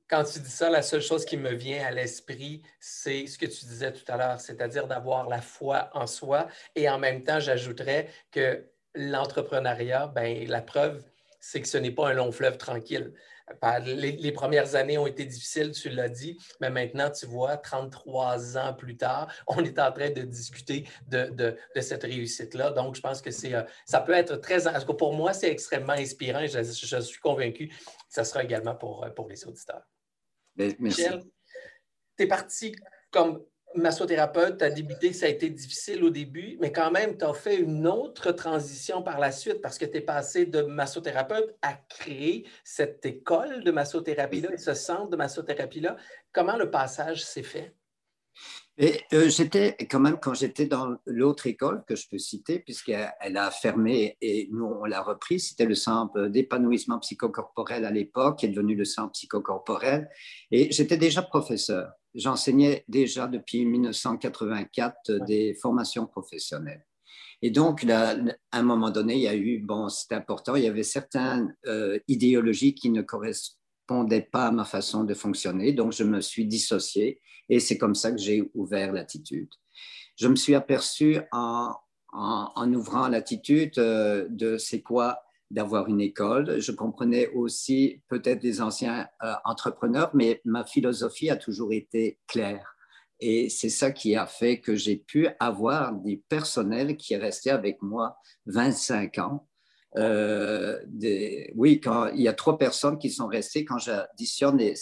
Quand 0.06 0.24
tu 0.24 0.38
dis 0.40 0.50
ça, 0.50 0.68
la 0.68 0.82
seule 0.82 1.00
chose 1.00 1.24
qui 1.24 1.38
me 1.38 1.52
vient 1.52 1.86
à 1.86 1.92
l'esprit, 1.92 2.62
c'est 2.78 3.26
ce 3.26 3.38
que 3.38 3.46
tu 3.46 3.64
disais 3.64 3.92
tout 3.92 4.04
à 4.08 4.18
l'heure, 4.18 4.40
c'est-à-dire 4.40 4.86
d'avoir 4.86 5.28
la 5.28 5.40
foi 5.40 5.88
en 5.94 6.06
soi. 6.06 6.48
Et 6.74 6.88
en 6.88 6.98
même 6.98 7.24
temps, 7.24 7.40
j'ajouterais 7.40 8.10
que 8.30 8.66
l'entrepreneuriat, 8.94 10.08
ben, 10.08 10.46
la 10.46 10.60
preuve, 10.60 11.02
c'est 11.38 11.62
que 11.62 11.68
ce 11.68 11.78
n'est 11.78 11.90
pas 11.90 12.10
un 12.10 12.12
long 12.12 12.32
fleuve 12.32 12.58
tranquille. 12.58 13.14
Les, 13.84 14.32
premières 14.32 14.74
années 14.74 14.98
ont 14.98 15.06
été 15.06 15.24
difficiles, 15.24 15.72
tu 15.72 15.88
l'as 15.88 16.08
dit, 16.08 16.38
mais 16.60 16.70
maintenant, 16.70 17.10
tu 17.10 17.26
vois, 17.26 17.56
33 17.56 18.58
ans 18.58 18.74
plus 18.74 18.96
tard, 18.96 19.32
on 19.46 19.64
est 19.64 19.78
en 19.78 19.92
train 19.92 20.10
de 20.10 20.22
discuter 20.22 20.86
de, 21.08 21.56
cette 21.80 22.04
réussite-là. 22.04 22.70
Donc, 22.70 22.96
je 22.96 23.00
pense 23.00 23.20
que 23.20 23.30
c'est, 23.30 23.54
euh, 23.54 23.62
ça 23.84 24.00
peut 24.00 24.12
être 24.12 24.36
très... 24.36 24.58
Pour 24.98 25.14
moi, 25.14 25.32
c'est 25.32 25.50
extrêmement 25.50 25.94
inspirant 25.94 26.40
et 26.40 26.48
je, 26.48 26.62
suis 26.62 27.20
convaincu 27.20 27.68
que 27.68 27.74
ça 28.08 28.24
sera 28.24 28.44
également 28.44 28.74
pour, 28.74 29.04
euh, 29.04 29.10
pour 29.10 29.28
les 29.28 29.46
auditeurs. 29.46 29.82
Ben, 30.56 30.74
Michel, 30.78 31.22
tu 32.16 32.24
es 32.24 32.26
parti 32.26 32.74
comme 33.10 33.44
massothérapeute, 33.74 34.58
tu 34.58 34.64
as 34.64 34.70
débuté, 34.70 35.12
ça 35.12 35.26
a 35.26 35.28
été 35.28 35.50
difficile 35.50 36.02
au 36.04 36.10
début, 36.10 36.56
mais 36.60 36.72
quand 36.72 36.90
même, 36.90 37.16
tu 37.16 37.24
as 37.24 37.34
fait 37.34 37.56
une 37.56 37.86
autre 37.86 38.32
transition 38.32 39.02
par 39.02 39.18
la 39.18 39.32
suite 39.32 39.60
parce 39.60 39.78
que 39.78 39.84
tu 39.84 39.98
es 39.98 40.00
passé 40.00 40.46
de 40.46 40.62
massothérapeute 40.62 41.56
à 41.62 41.74
créer 41.88 42.46
cette 42.64 43.04
école 43.06 43.62
de 43.62 43.70
massothérapie-là 43.70 44.52
et 44.52 44.58
ce 44.58 44.74
centre 44.74 45.10
de 45.10 45.16
massothérapie-là. 45.16 45.96
Comment 46.32 46.56
le 46.56 46.70
passage 46.70 47.24
s'est 47.24 47.42
fait? 47.42 47.74
Et 48.78 49.02
euh, 49.12 49.28
j'étais 49.28 49.76
quand 49.90 50.00
même, 50.00 50.18
quand 50.18 50.32
j'étais 50.32 50.64
dans 50.64 50.96
l'autre 51.04 51.46
école 51.46 51.84
que 51.86 51.96
je 51.96 52.08
peux 52.08 52.18
citer, 52.18 52.60
puisqu'elle 52.60 53.36
a 53.36 53.50
fermé 53.50 54.16
et 54.22 54.48
nous 54.52 54.64
on 54.64 54.84
l'a 54.84 55.02
repris, 55.02 55.38
c'était 55.38 55.66
le 55.66 55.74
centre 55.74 56.28
d'épanouissement 56.28 56.98
psychocorporel 57.00 57.84
à 57.84 57.90
l'époque, 57.90 58.38
qui 58.38 58.46
est 58.46 58.50
devenu 58.50 58.74
le 58.74 58.86
centre 58.86 59.12
psychocorporel. 59.12 60.08
Et 60.50 60.72
j'étais 60.72 60.96
déjà 60.96 61.20
professeur. 61.20 61.90
J'enseignais 62.14 62.84
déjà 62.88 63.26
depuis 63.26 63.64
1984 63.64 65.24
des 65.26 65.54
formations 65.54 66.06
professionnelles. 66.06 66.84
Et 67.42 67.50
donc, 67.50 67.82
là, 67.82 68.16
à 68.52 68.58
un 68.58 68.62
moment 68.62 68.90
donné, 68.90 69.14
il 69.14 69.22
y 69.22 69.28
a 69.28 69.34
eu, 69.34 69.58
bon, 69.58 69.88
c'était 69.88 70.14
important, 70.14 70.56
il 70.56 70.64
y 70.64 70.68
avait 70.68 70.82
certaines 70.82 71.56
euh, 71.66 71.98
idéologies 72.06 72.74
qui 72.74 72.90
ne 72.90 73.00
correspondaient 73.00 74.28
pas 74.30 74.48
à 74.48 74.50
ma 74.50 74.64
façon 74.64 75.04
de 75.04 75.14
fonctionner. 75.14 75.72
Donc, 75.72 75.92
je 75.92 76.04
me 76.04 76.20
suis 76.20 76.46
dissocié 76.46 77.20
et 77.48 77.58
c'est 77.58 77.78
comme 77.78 77.94
ça 77.94 78.12
que 78.12 78.18
j'ai 78.18 78.50
ouvert 78.54 78.92
l'attitude. 78.92 79.48
Je 80.16 80.28
me 80.28 80.36
suis 80.36 80.54
aperçu 80.54 81.18
en, 81.32 81.72
en, 82.12 82.72
ouvrant 82.74 83.08
l'attitude 83.08 83.78
euh, 83.78 84.26
de 84.28 84.58
c'est 84.58 84.82
quoi 84.82 85.22
d'avoir 85.50 85.88
une 85.88 86.00
école. 86.00 86.60
Je 86.60 86.72
comprenais 86.72 87.28
aussi 87.28 88.02
peut-être 88.08 88.40
des 88.40 88.60
anciens 88.60 89.08
euh, 89.22 89.32
entrepreneurs, 89.44 90.10
mais 90.14 90.40
ma 90.44 90.64
philosophie 90.64 91.30
a 91.30 91.36
toujours 91.36 91.72
été 91.72 92.18
claire. 92.26 92.76
Et 93.20 93.50
c'est 93.50 93.68
ça 93.68 93.90
qui 93.90 94.16
a 94.16 94.26
fait 94.26 94.60
que 94.60 94.76
j'ai 94.76 94.96
pu 94.96 95.28
avoir 95.38 95.92
des 95.92 96.22
personnels 96.28 96.96
qui 96.96 97.14
est 97.14 97.18
resté 97.18 97.50
avec 97.50 97.82
moi 97.82 98.16
25 98.46 99.18
ans. 99.18 99.46
Euh, 99.96 100.78
oui, 101.56 101.80
quand 101.80 102.08
il 102.14 102.22
y 102.22 102.28
a 102.28 102.32
trois 102.32 102.56
personnes 102.56 102.98
qui 102.98 103.10
sont 103.10 103.26
restées, 103.26 103.64
quand 103.64 103.78
j'additionne 103.78 104.56
les, 104.56 104.74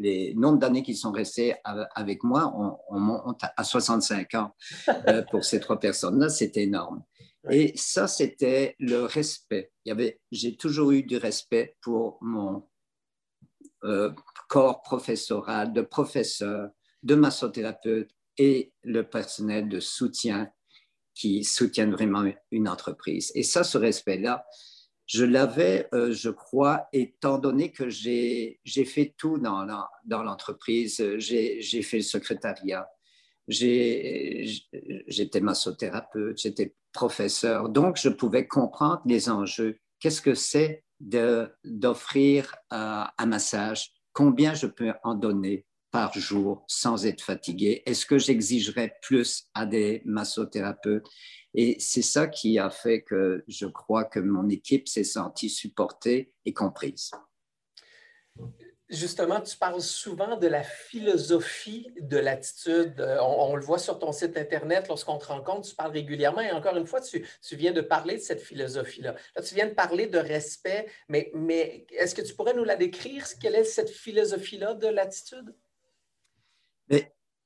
les 0.00 0.34
nombres 0.34 0.58
d'années 0.58 0.82
qui 0.82 0.94
sont 0.94 1.12
restés 1.12 1.54
avec 1.94 2.24
moi, 2.24 2.52
on, 2.88 2.98
monte 2.98 3.42
à 3.56 3.62
65 3.62 4.34
ans 4.34 4.54
euh, 5.08 5.22
pour 5.30 5.44
ces 5.44 5.60
trois 5.60 5.78
personnes-là, 5.78 6.28
c'est 6.28 6.56
énorme. 6.56 7.02
Et 7.48 7.72
ça, 7.76 8.06
c'était 8.06 8.76
le 8.78 9.04
respect. 9.04 9.72
J'ai 10.30 10.56
toujours 10.56 10.90
eu 10.90 11.02
du 11.02 11.16
respect 11.16 11.76
pour 11.80 12.18
mon 12.20 12.68
euh, 13.84 14.12
corps 14.48 14.82
professoral, 14.82 15.72
de 15.72 15.80
professeur, 15.80 16.70
de 17.02 17.14
massothérapeute 17.14 18.10
et 18.36 18.72
le 18.82 19.08
personnel 19.08 19.68
de 19.68 19.80
soutien 19.80 20.50
qui 21.14 21.44
soutiennent 21.44 21.92
vraiment 21.92 22.30
une 22.50 22.68
entreprise. 22.68 23.32
Et 23.34 23.42
ça, 23.42 23.64
ce 23.64 23.78
respect-là, 23.78 24.44
je 25.06 25.24
l'avais, 25.24 25.88
euh, 25.92 26.12
je 26.12 26.30
crois, 26.30 26.88
étant 26.92 27.38
donné 27.38 27.72
que 27.72 27.88
j'ai 27.88 28.60
fait 28.64 29.14
tout 29.16 29.38
dans 29.38 30.22
l'entreprise. 30.22 31.02
j'ai 31.16 31.82
fait 31.82 31.96
le 31.96 32.02
secrétariat, 32.02 32.88
j'étais 33.50 35.40
massothérapeute, 35.40 36.38
j'étais 36.38 36.74
professeur. 36.92 37.68
Donc, 37.68 37.98
je 37.98 38.08
pouvais 38.08 38.46
comprendre 38.46 39.02
les 39.04 39.28
enjeux. 39.28 39.78
Qu'est-ce 39.98 40.22
que 40.22 40.34
c'est 40.34 40.84
d'offrir 41.00 42.54
un 42.70 43.26
massage? 43.26 43.92
Combien 44.12 44.54
je 44.54 44.66
peux 44.66 44.92
en 45.02 45.14
donner? 45.14 45.66
par 45.90 46.12
jour 46.14 46.64
sans 46.68 47.06
être 47.06 47.22
fatigué? 47.22 47.82
Est-ce 47.86 48.06
que 48.06 48.18
j'exigerais 48.18 48.96
plus 49.02 49.48
à 49.54 49.66
des 49.66 50.02
massothérapeutes? 50.04 51.06
Et 51.54 51.76
c'est 51.80 52.02
ça 52.02 52.28
qui 52.28 52.58
a 52.58 52.70
fait 52.70 53.02
que 53.02 53.44
je 53.48 53.66
crois 53.66 54.04
que 54.04 54.20
mon 54.20 54.48
équipe 54.48 54.88
s'est 54.88 55.04
sentie 55.04 55.50
supportée 55.50 56.32
et 56.44 56.52
comprise. 56.52 57.10
Justement, 58.90 59.40
tu 59.40 59.56
parles 59.56 59.80
souvent 59.80 60.36
de 60.36 60.48
la 60.48 60.64
philosophie 60.64 61.92
de 62.00 62.18
l'attitude. 62.18 62.98
Euh, 62.98 63.18
on, 63.20 63.54
le 63.54 63.62
voit 63.62 63.78
sur 63.78 64.00
ton 64.00 64.10
site 64.10 64.36
Internet 64.36 64.88
lorsqu'on 64.88 65.16
te 65.16 65.26
rencontre, 65.26 65.68
tu 65.68 65.76
parles 65.76 65.92
régulièrement. 65.92 66.40
Et 66.40 66.50
encore 66.50 66.76
une 66.76 66.86
fois, 66.86 67.00
tu, 67.00 67.24
viens 67.52 67.70
de 67.70 67.82
parler 67.82 68.16
de 68.16 68.20
cette 68.20 68.40
philosophie-là. 68.40 69.14
Là, 69.36 69.42
tu 69.42 69.54
viens 69.54 69.66
de 69.66 69.74
parler 69.74 70.08
de 70.08 70.18
respect, 70.18 70.88
mais, 71.08 71.30
est-ce 71.96 72.16
que 72.16 72.22
tu 72.22 72.34
pourrais 72.34 72.54
nous 72.54 72.64
la 72.64 72.74
décrire? 72.74 73.24
Quelle 73.40 73.54
est 73.54 73.64
cette 73.64 73.90
philosophie-là 73.90 74.74
de 74.74 74.88
l'attitude? 74.88 75.54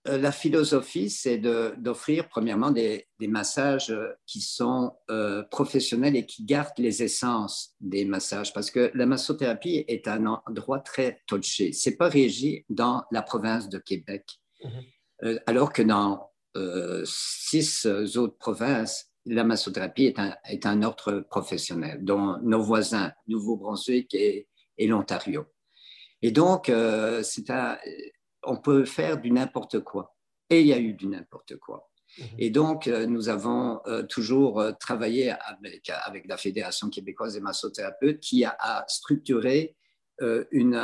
La 0.07 0.33
philosophie, 0.33 1.09
c'est 1.09 1.39
d'offrir 1.39 2.29
premièrement 2.29 2.71
des, 2.71 3.09
massages 3.21 3.91
euh, 3.91 4.13
qui 4.27 4.43
sont 4.43 4.93
euh, 5.11 5.43
professionnels 5.51 6.15
et 6.15 6.27
qui 6.27 6.45
gardent 6.45 6.79
les 6.79 7.03
essences 7.03 7.75
des 7.81 8.05
massages, 8.05 8.53
parce 8.53 8.71
que 8.71 8.91
la 8.95 9.07
massothérapie 9.07 9.85
est 9.89 10.07
un 10.07 10.27
endroit 10.27 10.81
très 10.81 11.23
touché. 11.27 11.73
C'est 11.73 11.97
pas 11.97 12.09
régi 12.09 12.67
dans 12.69 13.05
la 13.11 13.23
province 13.23 13.71
de 13.71 13.79
Québec, 13.79 14.27
mhm. 14.63 15.41
alors 15.47 15.73
que 15.73 15.83
dans 15.83 16.31
six 17.05 17.87
autres 17.87 18.37
provinces, 18.39 19.11
la 19.25 19.43
massothérapie 19.43 20.05
est 20.05 20.19
un, 20.19 20.37
est 20.45 20.67
un 20.67 20.83
ordre 20.83 21.21
professionnel, 21.31 22.05
dont 22.05 22.39
nos 22.43 22.63
voisins, 22.63 23.13
Nouveau-Brunswick 23.27 24.15
et, 24.15 24.49
et 24.77 24.87
l'Ontario. 24.87 25.47
Et 26.23 26.31
donc, 26.31 26.71
c'est 27.23 27.51
un 27.51 27.77
on 28.47 28.57
peut 28.57 28.85
faire 28.85 29.21
du 29.21 29.31
n'importe 29.31 29.81
quoi. 29.81 30.15
Et 30.51 30.61
il 30.61 30.67
y 30.67 30.73
a 30.73 30.79
eu 30.79 30.93
du 30.93 31.07
n'importe 31.07 31.57
quoi. 31.57 31.91
Mhm. 32.19 32.27
Et 32.39 32.51
donc, 32.51 32.87
euh, 32.87 33.07
nous 33.07 33.29
avons 33.29 33.81
euh, 33.87 34.03
toujours 34.03 34.61
euh, 34.61 34.73
travaillé 34.73 35.31
avec, 35.31 35.91
avec, 35.91 36.27
la 36.27 36.37
Fédération 36.37 36.91
québécoise 36.91 37.35
des 37.35 37.41
massothérapeutes 37.41 38.21
qui 38.21 38.45
a, 38.45 38.85
structuré 38.89 39.77
une, 40.53 40.77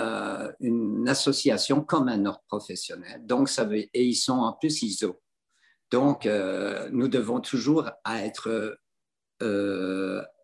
une, 0.59 1.09
association 1.09 1.83
comme 1.83 2.09
un 2.09 2.27
ordre 2.27 2.43
professionnel. 2.49 3.25
Donc, 3.25 3.49
ça 3.49 3.65
veut, 3.65 3.79
et 3.79 4.05
ils 4.05 4.17
sont 4.17 4.39
en 4.39 4.55
plus 4.55 4.83
ISO. 4.83 5.21
Donc, 5.93 6.25
nous 6.27 7.07
devons 7.07 7.39
toujours 7.39 7.89
être 8.05 8.77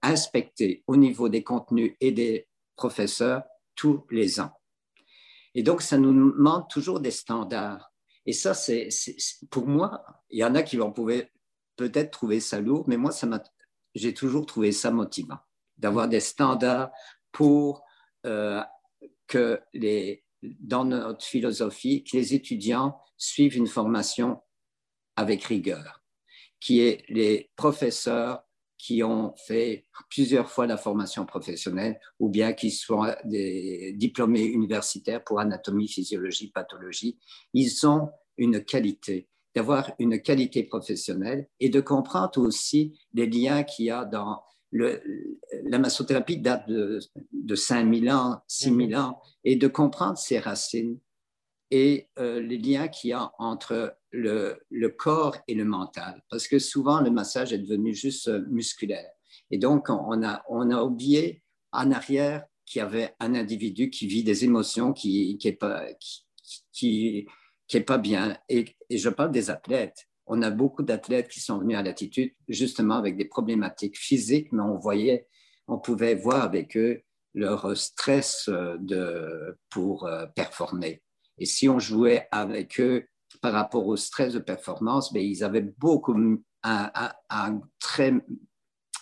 inspectés 0.03 0.85
au 0.87 0.97
niveau 0.97 1.29
des 1.29 1.43
contenus 1.43 1.97
et 2.01 2.13
des 2.13 2.47
professeurs 2.77 3.43
tous 3.75 4.07
les 4.13 4.39
ans. 4.39 4.53
Et 5.57 5.63
donc, 5.63 5.81
ça 5.81 5.97
nous 5.97 6.13
demande 6.13 6.69
toujours 6.69 7.01
des 7.01 7.11
standards. 7.11 7.91
Et 8.27 8.35
ça, 8.35 8.53
c'est 8.53 8.91
pour 9.51 9.67
moi, 9.67 10.05
il 10.29 10.39
y 10.39 10.45
en 10.45 10.55
a 10.55 10.63
qui 10.63 10.77
vont 10.77 10.93
peut-être 10.93 12.11
trouver 12.11 12.41
ça 12.41 12.61
lourd, 12.61 12.85
mais 12.87 12.99
moi, 12.99 13.11
j'ai 13.95 14.13
toujours 14.13 14.45
trouvé 14.45 14.71
ça 14.71 14.91
motivant 14.91 15.39
d'avoir 15.79 16.09
des 16.09 16.21
standards 16.21 16.91
pour 17.33 17.83
euh, 18.27 18.63
que 19.27 19.61
les, 19.73 20.25
dans 20.43 20.85
notre 20.85 21.25
philosophie, 21.25 22.05
que 22.05 22.19
les 22.19 22.35
étudiants 22.35 23.01
suivent 23.17 23.57
une 23.57 23.67
formation 23.67 24.43
avec 25.17 25.43
rigueur, 25.45 26.05
qui 26.61 26.81
est 26.81 27.03
les 27.09 27.51
professeurs 27.57 28.46
qui 28.87 29.02
ont 29.02 29.35
fait 29.37 29.85
plusieurs 30.11 30.49
fois 30.49 30.69
la 30.69 30.76
formation 30.76 31.26
professionnelle 31.26 31.99
ou 32.21 32.28
bien 32.28 32.52
qui 32.52 32.71
sont 32.71 33.05
des 33.25 33.93
diplômés 33.97 34.45
universitaires 34.45 35.25
pour 35.25 35.40
anatomie, 35.40 35.88
physiologie, 35.88 36.52
pathologie, 36.52 37.19
ils 37.52 37.85
ont 37.85 38.11
une 38.37 38.64
qualité, 38.64 39.28
d'avoir 39.57 39.90
une 39.99 40.23
qualité 40.23 40.62
professionnelle 40.62 41.49
et 41.59 41.69
de 41.69 41.81
comprendre 41.81 42.38
aussi 42.38 42.97
les 43.12 43.26
liens 43.26 43.64
qu'il 43.64 43.87
y 43.87 43.90
a 43.90 44.05
dans 44.05 44.40
le, 44.71 45.02
la 45.64 45.81
massothérapie 45.81 46.38
date 46.38 46.69
de, 46.69 47.00
de 47.33 47.55
5000 47.57 48.09
ans, 48.12 48.40
6000 48.47 48.97
ans, 48.97 49.21
et 49.43 49.57
de 49.57 49.66
comprendre 49.66 50.16
ses 50.16 50.38
racines 50.38 51.00
et 51.73 52.09
euh, 52.21 52.40
les 52.40 52.59
liens 52.59 52.87
qu'il 52.87 53.11
y 53.11 53.12
a 53.14 53.33
entre 53.38 53.99
le, 54.17 54.89
corps 54.89 55.37
et 55.47 55.55
le 55.55 55.65
mental. 55.65 56.23
Parce 56.31 56.49
que 56.49 56.59
souvent, 56.59 57.01
le 57.01 57.11
massage 57.11 57.53
est 57.53 57.59
devenu 57.59 57.95
juste 57.95 58.29
euh, 58.29 58.45
musculaire. 58.49 59.11
Et 59.51 59.59
donc, 59.59 59.89
on 59.91 60.23
a, 60.25 60.43
on 60.49 60.71
a 60.71 60.83
oublié 60.83 61.43
en 61.73 61.91
arrière 61.91 62.45
qu'il 62.65 62.81
y 62.81 62.83
avait 62.83 63.15
un 63.21 63.35
individu 63.35 63.91
qui 63.91 64.07
vit 64.07 64.25
des 64.25 64.45
émotions 64.45 64.93
qui 64.93 65.39
n'est 65.45 65.53
pas, 65.53 65.87
qui, 66.01 66.27
qui, 66.73 67.27
est 67.73 67.81
pas 67.81 67.99
bien. 67.99 68.37
Et, 68.49 68.65
je 68.91 69.09
parle 69.09 69.31
des 69.31 69.51
athlètes. 69.51 70.07
On 70.27 70.43
a 70.43 70.51
beaucoup 70.51 70.83
d'athlètes 70.83 71.29
qui 71.29 71.41
sont 71.41 71.59
venus 71.59 71.77
à 71.77 71.83
l'attitude 71.83 72.33
justement 72.49 72.97
avec 72.97 73.17
des 73.17 73.27
problématiques 73.27 73.97
physiques, 73.97 74.51
mais 74.51 74.63
on 74.63 74.77
voyait, 74.77 75.29
on 75.69 75.79
pouvait 75.79 76.17
voir 76.17 76.43
avec 76.43 76.77
eux 76.77 77.03
leur 77.35 77.77
stress 77.77 78.49
euh, 78.49 78.77
de, 78.81 79.57
pour 79.71 80.09
performer. 80.35 81.03
Et 81.39 81.45
si 81.45 81.69
on 81.69 81.79
jouait 81.79 82.27
avec 82.33 82.81
eux 82.81 83.07
par 83.40 83.52
rapport 83.52 83.87
au 83.87 83.97
stress 83.97 84.33
de 84.33 84.38
performance, 84.38 85.12
bien, 85.12 85.23
ils 85.23 85.45
avaient 85.45 85.62
beaucoup, 85.78 86.16
un, 86.62 87.61
très 87.78 88.12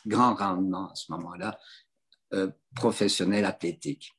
grand 0.07 0.35
rendement 0.35 0.91
à 0.91 0.95
ce 0.95 1.13
moment-là, 1.13 1.59
euh, 2.35 2.51
professionnel, 2.75 3.45
athlétique. 3.45 4.13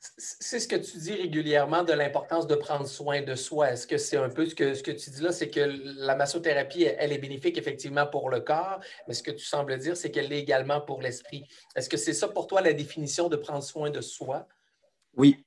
C'est 0.00 0.60
ce 0.60 0.68
que 0.68 0.76
tu 0.76 0.96
dis 0.98 1.12
régulièrement 1.12 1.82
de 1.82 1.92
l'importance 1.92 2.46
de 2.46 2.54
prendre 2.54 2.86
soin 2.86 3.22
de 3.22 3.34
soi. 3.34 3.72
Est-ce 3.72 3.84
que 3.84 3.98
c'est 3.98 4.16
un 4.16 4.28
peu 4.28 4.46
ce 4.46 4.54
que, 4.54 4.74
ce 4.74 4.82
que 4.84 4.92
tu 4.92 5.10
dis 5.10 5.20
là, 5.20 5.32
c'est 5.32 5.50
que 5.50 5.60
la 5.60 6.14
massothérapie, 6.14 6.84
elle 6.84 7.12
est 7.12 7.18
bénéfique 7.18 7.58
effectivement 7.58 8.06
pour 8.06 8.30
le 8.30 8.40
corps, 8.40 8.78
mais 9.08 9.14
ce 9.14 9.24
que 9.24 9.32
tu 9.32 9.44
sembles 9.44 9.76
dire, 9.76 9.96
c'est 9.96 10.12
qu'elle 10.12 10.28
l'est 10.28 10.38
également 10.38 10.80
pour 10.80 11.02
l'esprit. 11.02 11.48
Est-ce 11.74 11.88
que 11.88 11.96
c'est 11.96 12.12
ça 12.12 12.28
pour 12.28 12.46
toi 12.46 12.60
la 12.60 12.72
définition 12.74 13.28
de 13.28 13.34
prendre 13.34 13.62
soin 13.64 13.90
de 13.90 14.00
soi? 14.00 14.46
Oui, 15.16 15.44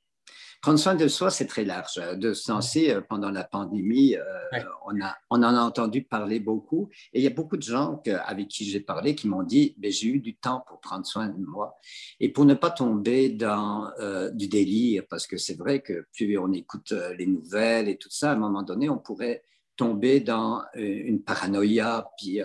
Prendre 0.61 0.77
soin 0.77 0.93
de 0.93 1.07
soi, 1.07 1.31
c'est 1.31 1.47
très 1.47 1.65
large. 1.65 1.95
De 2.17 2.35
ce 2.35 2.43
sens-ci, 2.43 2.91
euh, 2.91 3.01
pendant 3.01 3.31
la 3.31 3.43
pandémie, 3.43 4.15
euh, 4.15 4.59
on, 4.85 5.01
a, 5.01 5.17
on 5.31 5.37
en 5.37 5.55
a 5.55 5.59
entendu 5.59 6.03
parler 6.03 6.39
beaucoup. 6.39 6.89
Et 7.13 7.19
il 7.19 7.23
y 7.23 7.27
a 7.27 7.31
beaucoup 7.31 7.57
de 7.57 7.63
gens 7.63 7.99
avec 8.25 8.47
qui 8.47 8.65
j'ai 8.65 8.79
parlé 8.79 9.15
qui 9.15 9.27
m'ont 9.27 9.41
dit 9.41 9.75
j'ai 9.81 10.09
eu 10.09 10.19
du 10.19 10.35
temps 10.35 10.63
pour 10.67 10.79
prendre 10.79 11.03
soin 11.03 11.29
de 11.29 11.43
moi. 11.43 11.79
Et 12.19 12.29
pour 12.29 12.45
ne 12.45 12.53
pas 12.53 12.69
tomber 12.69 13.29
dans 13.29 13.89
euh, 13.99 14.29
du 14.29 14.47
délire, 14.47 15.03
parce 15.09 15.25
que 15.25 15.35
c'est 15.35 15.57
vrai 15.57 15.81
que 15.81 16.05
plus 16.13 16.37
on 16.37 16.53
écoute 16.53 16.93
les 17.17 17.25
nouvelles 17.25 17.89
et 17.89 17.97
tout 17.97 18.11
ça, 18.11 18.29
à 18.29 18.33
un 18.33 18.37
moment 18.37 18.61
donné, 18.61 18.87
on 18.87 18.99
pourrait 18.99 19.43
tomber 19.75 20.19
dans 20.19 20.61
une 20.75 21.23
paranoïa. 21.23 22.07
Puis, 22.19 22.39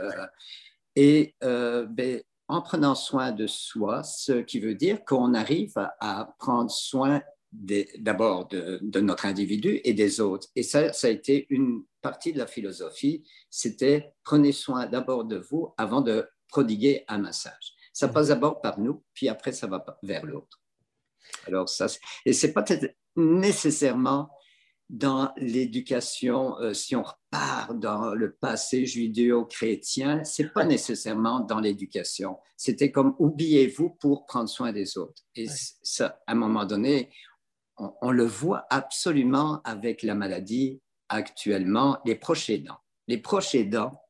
et 0.94 1.34
ben, 1.42 2.22
en 2.48 2.62
prenant 2.62 2.94
soin 2.94 3.32
de 3.32 3.46
soi, 3.46 4.02
ce 4.04 4.40
qui 4.40 4.58
veut 4.58 4.74
dire 4.74 5.04
qu'on 5.04 5.34
arrive 5.34 5.74
à 6.00 6.34
prendre 6.38 6.70
soin 6.70 7.20
d'abord 7.52 8.48
de, 8.48 9.00
notre 9.00 9.26
individu 9.26 9.80
et 9.84 9.94
des 9.94 10.20
autres. 10.20 10.48
Et 10.56 10.62
ça, 10.62 10.92
ça 10.92 11.06
a 11.06 11.10
été 11.10 11.46
une 11.50 11.84
partie 12.02 12.32
de 12.32 12.38
la 12.38 12.46
philosophie, 12.46 13.24
c'était 13.50 14.12
prenez 14.22 14.52
soin 14.52 14.86
d'abord 14.86 15.24
de 15.24 15.38
vous 15.38 15.74
avant 15.76 16.00
de 16.00 16.28
prodiguer 16.48 17.04
un 17.08 17.18
massage. 17.18 17.74
Ça 17.92 18.08
passe 18.08 18.28
d'abord 18.28 18.60
par 18.60 18.78
nous, 18.78 19.02
puis 19.14 19.28
après 19.28 19.52
ça 19.52 19.66
va 19.66 19.84
vers 20.02 20.24
l'autre. 20.24 20.60
Alors 21.46 21.68
ça, 21.68 21.86
et 22.24 22.32
c'est 22.32 22.52
pas 22.52 22.64
nécessairement 23.16 24.30
dans 24.88 25.32
l'éducation, 25.36 26.58
euh, 26.60 26.72
si 26.72 26.94
on 26.94 27.02
repart 27.02 27.76
dans 27.78 28.14
le 28.14 28.32
passé 28.32 28.86
judéo-chrétien, 28.86 30.22
c'est 30.22 30.52
pas 30.52 30.64
nécessairement 30.64 31.40
dans 31.40 31.58
l'éducation. 31.58 32.38
C'était 32.56 32.92
comme 32.92 33.16
oubliez-vous 33.18 33.90
pour 33.90 34.26
prendre 34.26 34.48
soin 34.48 34.72
des 34.72 34.96
autres. 34.96 35.22
Et 35.34 35.46
ça, 35.82 36.20
à 36.26 36.32
un 36.32 36.36
moment 36.36 36.64
donné, 36.64 37.10
on, 37.78 38.10
le 38.10 38.24
voit 38.24 38.66
absolument 38.70 39.60
avec 39.64 40.02
la 40.02 40.14
maladie 40.14 40.80
actuellement, 41.08 41.98
les 42.04 42.14
proches 42.14 42.50
aidants. 42.50 42.78
Les 43.06 43.18
proches 43.18 43.54
aidants, 43.54 44.02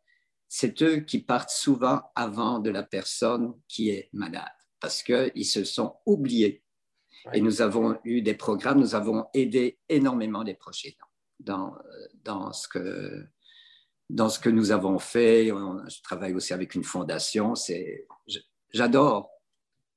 c'est 0.48 0.82
eux 0.82 1.00
qui 1.00 1.20
partent 1.20 1.50
souvent 1.50 2.02
avant 2.14 2.58
de 2.58 2.70
la 2.70 2.82
personne 2.82 3.54
qui 3.68 3.90
est 3.90 4.08
malade 4.12 4.44
parce 4.80 5.02
qu'ils 5.02 5.44
se 5.44 5.64
sont 5.64 5.96
oubliés. 6.06 6.62
Et 7.32 7.40
nous 7.40 7.60
avons 7.60 7.98
eu 8.04 8.22
des 8.22 8.34
programmes, 8.34 8.78
nous 8.78 8.94
avons 8.94 9.26
aidé 9.34 9.80
énormément 9.88 10.42
les 10.42 10.54
proches 10.54 10.84
aidants 10.84 11.10
dans, 11.40 11.76
dans, 12.22 12.52
ce, 12.52 12.68
que, 12.68 13.26
dans 14.10 14.28
ce 14.28 14.38
que 14.38 14.48
nous 14.48 14.70
avons 14.70 14.98
fait. 14.98 15.48
Je 15.48 16.02
travaille 16.02 16.34
aussi 16.34 16.52
avec 16.52 16.74
une 16.74 16.84
fondation. 16.84 17.54
J'adore 18.72 19.30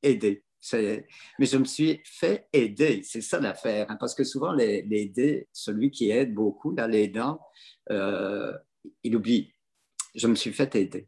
aider. 0.01 0.43
Mais 0.73 1.45
je 1.45 1.57
me 1.57 1.65
suis 1.65 2.01
fait 2.05 2.47
aider, 2.53 3.01
c'est 3.03 3.21
ça 3.21 3.39
l'affaire, 3.39 3.89
hein, 3.89 3.97
parce 3.99 4.15
que 4.15 4.23
souvent, 4.23 4.51
l'aider, 4.51 5.47
celui 5.51 5.91
qui 5.91 6.11
aide 6.11 6.33
beaucoup, 6.33 6.71
là, 6.75 6.87
l'aidant, 6.87 7.39
euh, 7.91 8.53
il 9.03 9.15
oublie. 9.15 9.53
Je 10.15 10.27
me 10.27 10.35
suis 10.35 10.51
fait 10.51 10.75
aider. 10.75 11.07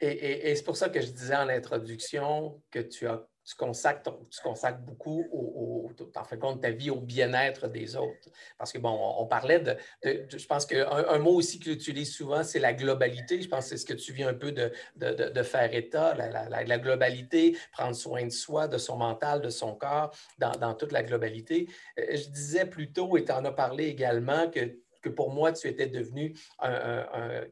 et 0.00 0.54
c'est 0.54 0.64
pour 0.64 0.76
ça 0.76 0.88
que 0.88 1.00
je 1.00 1.10
disais 1.10 1.36
en 1.36 1.48
introduction 1.48 2.62
que 2.70 2.80
tu 2.80 3.06
as 3.06 3.26
tu 3.44 3.54
consacres, 3.56 4.02
tu 4.30 4.40
consacres 4.42 4.80
beaucoup, 4.80 5.26
au, 5.32 5.90
en 6.16 6.24
fin 6.24 6.36
de 6.36 6.40
compte, 6.40 6.62
ta 6.62 6.70
vie 6.70 6.90
au 6.90 7.00
bien-être 7.00 7.68
des 7.68 7.96
autres. 7.96 8.30
Parce 8.58 8.72
que, 8.72 8.78
bon, 8.78 8.98
on, 9.18 9.26
parlait 9.26 9.60
de, 9.60 9.76
je 10.02 10.46
pense 10.46 10.66
qu'un 10.66 10.88
un 10.90 11.18
mot 11.18 11.34
aussi 11.34 11.58
que 11.58 11.64
tu 11.64 11.72
utilises 11.72 12.14
souvent, 12.14 12.42
c'est 12.42 12.58
la 12.58 12.72
globalité. 12.72 13.40
Je 13.42 13.48
pense 13.48 13.64
que 13.64 13.70
c'est 13.70 13.76
ce 13.76 13.86
que 13.86 13.94
tu 13.94 14.12
viens 14.12 14.28
un 14.28 14.34
peu 14.34 14.52
de, 14.52 14.72
de 14.96 15.42
faire 15.42 15.74
état, 15.74 16.14
la, 16.14 16.48
la, 16.48 16.78
globalité, 16.78 17.56
prendre 17.72 17.94
soin 17.94 18.24
de 18.24 18.30
soi, 18.30 18.68
de 18.68 18.78
son 18.78 18.96
mental, 18.96 19.42
de 19.42 19.50
son 19.50 19.74
corps, 19.74 20.14
dans, 20.38 20.52
dans 20.52 20.74
toute 20.74 20.92
la 20.92 21.02
globalité. 21.02 21.68
Euh, 21.98 22.16
je 22.16 22.28
disais 22.28 22.66
plus 22.66 22.92
tôt, 22.92 23.16
et 23.16 23.24
tu 23.24 23.32
en 23.32 23.44
as 23.44 23.52
parlé 23.52 23.84
également, 23.86 24.50
que 24.50 24.78
que 25.04 25.10
pour 25.10 25.30
moi, 25.30 25.52
tu 25.52 25.68
étais 25.68 25.86
devenu 25.86 26.34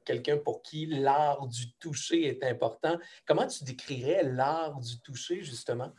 quelqu'un 0.05 0.39
pour 0.39 0.63
qui 0.63 0.87
l'art 0.87 1.47
du 1.47 1.73
toucher 1.75 2.27
est 2.27 2.43
important. 2.45 2.99
Comment 3.27 3.47
tu 3.47 3.65
décrirais 3.65 4.23
l'art 4.25 4.81
du 4.81 4.99
toucher, 5.01 5.43
justement? 5.43 5.93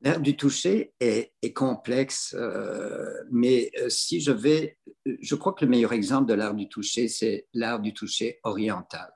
L'art 0.00 0.18
du 0.18 0.36
toucher 0.36 0.92
est, 0.98 1.30
complexe, 1.54 2.34
euh, 2.36 3.22
mais 3.30 3.70
euh, 3.78 3.88
si 3.88 4.20
je 4.20 4.32
vais, 4.32 4.76
je 5.06 5.36
crois 5.36 5.52
que 5.52 5.64
le 5.64 5.70
meilleur 5.70 5.92
exemple 5.92 6.28
de 6.28 6.34
l'art 6.34 6.54
du 6.54 6.68
toucher, 6.68 7.06
c'est 7.06 7.46
l'art 7.54 7.78
du 7.78 7.94
toucher 7.94 8.40
oriental 8.42 9.14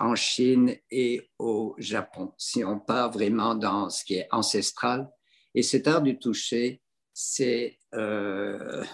en 0.00 0.16
Chine 0.16 0.74
et 0.90 1.30
au 1.38 1.76
Japon, 1.78 2.32
si 2.36 2.64
on 2.64 2.80
part 2.80 3.12
vraiment 3.12 3.54
dans 3.54 3.90
ce 3.90 4.02
qui 4.04 4.14
est 4.14 4.26
ancestral. 4.32 5.08
Et 5.54 5.62
cet 5.62 5.86
art 5.86 6.02
du 6.02 6.18
toucher, 6.18 6.82
c'est 7.12 7.78
euh, 7.94 8.84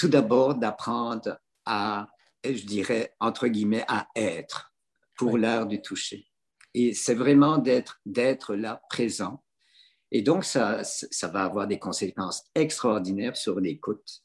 tout 0.00 0.08
d'abord 0.08 0.54
d'apprendre 0.54 1.38
à, 1.66 2.08
je 2.42 2.64
dirais, 2.64 3.14
entre 3.20 3.48
guillemets, 3.48 3.84
à 3.86 4.08
être 4.16 4.72
pour 5.14 5.36
l'art 5.36 5.66
du 5.66 5.82
toucher. 5.82 6.26
Et 6.72 6.94
c'est 6.94 7.14
vraiment 7.14 7.58
d'être, 7.58 8.00
d'être 8.06 8.54
là, 8.54 8.80
présent. 8.88 9.44
Et 10.10 10.22
donc, 10.22 10.46
ça, 10.46 10.82
ça 10.84 11.28
va 11.28 11.44
avoir 11.44 11.66
des 11.66 11.78
conséquences 11.78 12.44
extraordinaires 12.54 13.36
sur 13.36 13.60
l'écoute, 13.60 14.22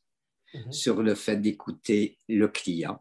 mm-hmm. 0.54 0.72
sur 0.72 1.04
le 1.04 1.14
fait 1.14 1.36
d'écouter 1.36 2.20
le 2.30 2.48
client, 2.48 2.98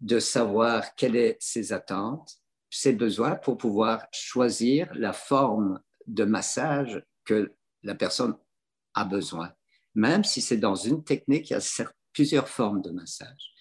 de 0.00 0.18
savoir 0.18 0.94
quelles 0.96 1.30
sont 1.30 1.36
ses 1.40 1.72
attentes, 1.72 2.36
ses 2.68 2.92
besoins 2.92 3.36
pour 3.36 3.56
pouvoir 3.56 4.06
choisir 4.12 4.90
la 4.94 5.14
forme 5.14 5.80
de 6.06 6.24
massage 6.24 7.02
que 7.24 7.54
la 7.82 7.94
personne 7.94 8.36
a 8.92 9.06
besoin. 9.06 9.54
Même 9.94 10.24
si 10.24 10.42
c'est 10.42 10.58
dans 10.58 10.74
une 10.74 11.02
technique, 11.02 11.48
il 11.48 11.54
y 11.54 11.56
a 11.56 11.60
plusieurs 12.12 12.48
formes 12.48 12.82
de 12.82 12.90
massage. 12.90 13.52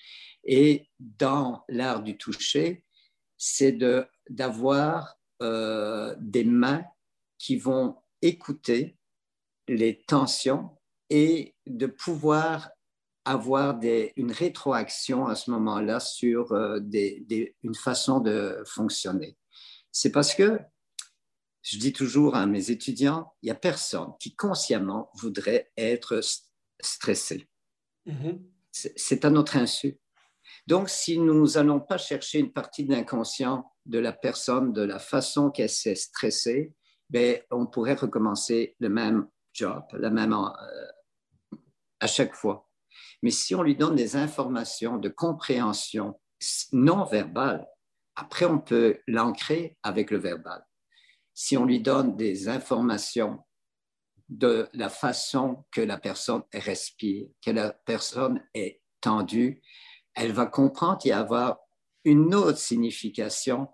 Et 0.44 0.90
dans 1.00 1.64
l'art 1.70 2.02
du 2.04 2.18
toucher, 2.18 2.84
c'est 3.38 3.78
d'avoir 4.30 5.16
euh, 5.42 6.16
des 6.20 6.44
mains 6.44 6.84
qui 7.38 7.58
vont 7.58 7.98
écouter 8.22 8.98
les 9.68 10.04
tensions 10.04 10.78
et 11.10 11.56
de 11.66 11.88
pouvoir 11.88 12.70
avoir 13.26 13.80
une 14.16 14.32
rétroaction 14.32 15.28
à 15.28 15.36
ce 15.36 15.52
moment-là 15.52 16.00
sur 16.00 16.52
euh, 16.54 16.80
une 17.64 17.76
façon 17.76 18.20
de 18.20 18.64
fonctionner. 18.66 19.38
C'est 19.92 20.12
parce 20.12 20.34
que 20.34 20.60
je 21.62 21.78
dis 21.78 21.94
toujours 21.94 22.36
à 22.36 22.46
mes 22.48 22.72
étudiants, 22.72 23.34
il 23.42 23.48
n'y 23.48 23.52
a 23.52 23.56
personne 23.56 24.14
qui 24.20 24.36
consciemment 24.36 25.12
voudrait 25.14 25.72
être 25.78 26.22
stressé. 26.80 27.48
Mm-hmm. 28.08 28.40
C'est 28.72 29.26
à 29.26 29.30
notre 29.30 29.58
insu. 29.58 30.00
Donc, 30.68 30.90
si 30.90 31.18
nous 31.18 31.48
n'allons 31.48 31.80
pas 31.80 31.98
chercher 31.98 32.40
une 32.40 32.52
partie 32.52 32.86
de 32.86 32.92
l'inconscient 32.92 33.72
de 33.86 34.00
la 34.00 34.14
personne, 34.14 34.74
de 34.74 34.82
la 34.82 35.00
façon 35.00 35.52
qu'elle 35.52 35.70
s'est 35.70 35.96
stressée, 35.96 36.74
ben, 37.10 37.40
on 37.52 37.68
pourrait 37.68 37.96
recommencer 37.96 38.76
le 38.80 38.90
même 38.90 39.28
job, 39.54 39.84
la 39.94 40.10
même 40.10 40.34
euh, 40.34 41.58
à 42.00 42.08
chaque 42.08 42.34
fois. 42.34 42.70
Mais 43.22 43.32
si 43.32 43.54
on 43.54 43.64
lui 43.64 43.76
donne 43.76 43.96
des 43.96 44.16
informations 44.16 44.98
de 44.98 45.10
compréhension 45.10 46.20
non 46.72 47.04
verbale, 47.04 47.68
après 48.16 48.46
on 48.46 48.60
peut 48.60 49.00
l'ancrer 49.08 49.78
avec 49.84 50.12
le 50.12 50.18
verbal. 50.18 50.66
Si 51.34 51.58
on 51.58 51.66
lui 51.66 51.82
donne 51.82 52.16
des 52.16 52.50
informations 52.50 53.40
de 54.32 54.70
la 54.74 54.90
façon 54.90 55.66
que 55.72 55.82
la 55.82 55.98
personne 55.98 56.44
respire, 56.54 57.28
que 57.46 57.52
la 57.52 57.72
personne 57.72 58.42
est 58.54 58.82
tendue, 59.02 59.62
elle 60.16 60.32
va 60.32 60.46
comprendre 60.46 61.06
y 61.06 61.12
avoir 61.12 61.60
une 62.06 62.34
autre 62.34 62.58
signification 62.58 63.68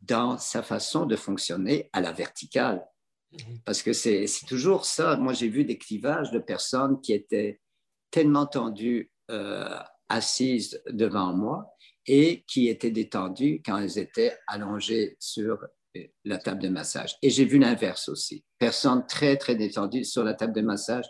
dans 0.00 0.38
sa 0.38 0.62
façon 0.64 1.06
de 1.06 1.14
fonctionner 1.14 1.88
à 1.92 2.00
la 2.00 2.10
verticale. 2.10 2.84
Mhm. 3.32 3.60
Parce 3.64 3.82
que 3.82 3.92
c'est 3.92 4.26
toujours 4.48 4.84
ça. 4.84 5.16
Moi, 5.16 5.34
j'ai 5.34 5.48
vu 5.48 5.64
des 5.64 5.78
clivages 5.78 6.32
de 6.32 6.40
personnes 6.40 7.00
qui 7.00 7.12
étaient 7.12 7.60
tellement 8.10 8.46
tendues 8.46 9.12
euh, 9.30 9.78
assises 10.08 10.82
devant 10.88 11.32
moi 11.32 11.72
et 12.06 12.44
qui 12.48 12.68
étaient 12.68 12.90
détendues 12.90 13.62
quand 13.64 13.78
elles 13.78 13.98
étaient 13.98 14.36
allongées 14.48 15.16
sur 15.20 15.64
la 16.24 16.38
table 16.38 16.62
de 16.62 16.68
massage. 16.68 17.16
Et 17.22 17.30
j'ai 17.30 17.44
vu 17.44 17.58
l'inverse 17.58 18.08
aussi. 18.08 18.44
Personne 18.58 19.06
très, 19.06 19.36
très 19.36 19.54
détendue 19.54 20.04
sur 20.04 20.24
la 20.24 20.34
table 20.34 20.52
de 20.52 20.62
massage, 20.62 21.06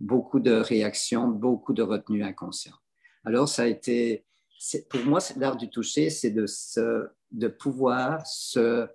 beaucoup 0.00 0.40
de 0.40 0.52
réactions, 0.52 1.28
beaucoup 1.28 1.72
de 1.72 1.82
retenue 1.82 2.24
inconsciente. 2.24 2.78
Alors, 3.24 3.48
ça 3.48 3.62
a 3.62 3.66
été, 3.66 4.26
pour 4.90 5.00
moi, 5.04 5.20
l'art 5.36 5.56
du 5.56 5.70
toucher, 5.70 6.10
c'est 6.10 6.30
de, 6.30 6.46
de 7.30 7.48
pouvoir 7.48 8.26
se, 8.26 8.86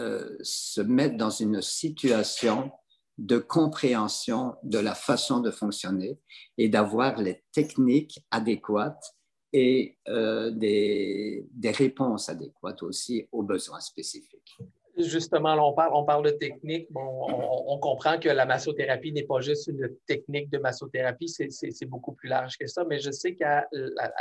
euh, 0.00 0.36
se 0.42 0.80
mettre 0.80 1.16
dans 1.16 1.30
une 1.30 1.60
situation 1.62 2.70
de 3.18 3.38
compréhension 3.38 4.54
de 4.62 4.78
la 4.78 4.94
façon 4.94 5.40
de 5.40 5.50
fonctionner 5.50 6.18
et 6.58 6.68
d'avoir 6.68 7.20
les 7.20 7.44
techniques 7.52 8.24
adéquates 8.30 9.14
et 9.52 9.96
euh, 10.08 10.50
des, 10.50 11.44
réponses 11.76 12.28
adéquates 12.28 12.82
aussi 12.82 13.26
aux 13.32 13.42
besoins 13.42 13.80
spécifiques. 13.80 14.56
Justement, 14.98 15.54
on 15.66 15.72
parle, 15.72 15.92
on 15.94 16.04
parle 16.04 16.24
de 16.26 16.30
technique. 16.30 16.86
on, 16.94 17.78
comprend 17.78 18.18
que 18.18 18.28
la 18.28 18.44
massothérapie 18.44 19.12
n'est 19.12 19.24
pas 19.24 19.40
juste 19.40 19.66
une 19.68 19.88
technique 20.06 20.50
de 20.50 20.58
massothérapie, 20.58 21.28
c'est 21.28 21.86
beaucoup 21.86 22.12
plus 22.12 22.28
large 22.28 22.58
que 22.58 22.66
ça. 22.66 22.84
Mais 22.84 22.98
je 22.98 23.10
sais 23.10 23.34
qu'à 23.34 23.66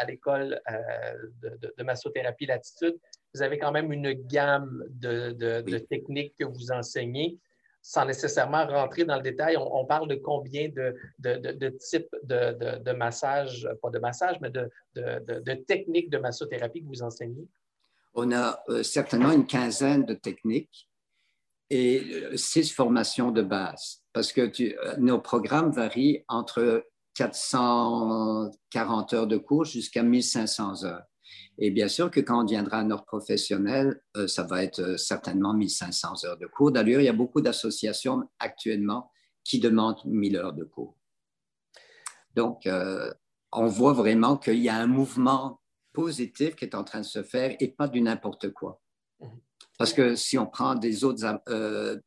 l'école 0.08 0.62
euh, 0.72 1.60
de, 1.78 1.84
massothérapie 1.84 2.46
Latitude, 2.46 2.98
vous 3.34 3.42
avez 3.42 3.58
quand 3.58 3.72
même 3.74 3.92
une 3.92 4.14
gamme 4.14 4.86
de 4.92 5.78
techniques 5.78 6.36
que 6.40 6.46
vous 6.46 6.72
enseignez 6.72 7.38
sans 7.82 8.06
nécessairement 8.06 8.66
rentrer 8.68 9.06
dans 9.06 9.16
le 9.16 9.22
détail, 9.22 9.58
on, 9.58 9.86
parle 9.86 10.08
de 10.08 10.16
combien 10.16 10.70
de, 10.70 10.96
de, 11.20 11.70
types 11.70 12.16
de, 12.24 12.92
massage, 12.94 13.68
pas 13.82 13.90
de 13.90 14.00
massage, 14.00 14.38
mais 14.42 14.52
de, 14.52 14.70
techniques 15.66 16.10
de 16.10 16.18
massothérapie 16.20 16.82
que 16.82 16.88
vous 16.88 17.02
enseignez? 17.04 17.48
On 18.14 18.32
a 18.32 18.62
euh, 18.70 18.84
certainement 18.84 19.32
une 19.32 19.48
quinzaine 19.48 20.06
de 20.06 20.14
techniques 20.14 20.90
et 21.70 22.02
euh, 22.12 22.36
six 22.36 22.70
formations 22.72 23.32
de 23.32 23.42
base, 23.42 24.04
parce 24.12 24.34
que 24.34 24.42
euh, 24.42 24.98
nos 24.98 25.20
programmes 25.20 25.72
varient 25.72 26.26
entre 26.28 26.86
440 27.16 29.14
heures 29.14 29.28
de 29.28 29.38
cours 29.38 29.64
jusqu'à 29.66 30.04
1500 30.04 30.84
heures. 30.84 31.06
Et 31.58 31.72
bien 31.72 31.88
sûr 31.88 32.10
que 32.10 32.20
quand 32.20 32.42
on 32.42 32.44
deviendra 32.44 32.80
un 32.80 32.92
ordre 32.92 33.06
professionnel, 33.06 34.02
euh, 34.18 34.28
ça 34.28 34.44
va 34.44 34.64
être 34.64 34.80
euh, 34.80 34.98
certainement 34.98 35.54
1500 35.54 36.26
heures 36.26 36.38
de 36.38 36.48
cours. 36.48 36.72
D'ailleurs, 36.72 37.02
il 37.02 37.06
y 37.06 37.10
a 37.10 37.14
beaucoup 37.14 37.42
d'associations 37.42 38.24
actuellement 38.40 39.12
qui 39.44 39.60
demandent 39.60 40.04
1000 40.06 40.38
heures 40.38 40.54
de 40.54 40.64
cours. 40.64 40.98
Donc, 42.36 42.66
euh, 42.66 43.12
on 43.52 43.68
voit 43.68 43.94
vraiment 43.94 44.38
qu'il 44.38 44.60
y 44.60 44.70
a 44.70 44.76
un 44.76 44.88
mouvement 44.88 45.62
positif 45.94 46.56
qui 46.56 46.66
est 46.66 46.76
en 46.76 46.84
train 46.84 47.02
de 47.02 47.06
se 47.06 47.22
faire 47.22 47.56
et 47.60 47.68
pas 47.68 47.88
du 47.88 48.02
n'importe 48.02 48.52
quoi. 48.54 48.82
Parce 49.78 49.94
que 49.94 50.16
si 50.16 50.38
on 50.38 50.46
prend 50.46 50.76
des 50.76 51.04
autres 51.04 51.42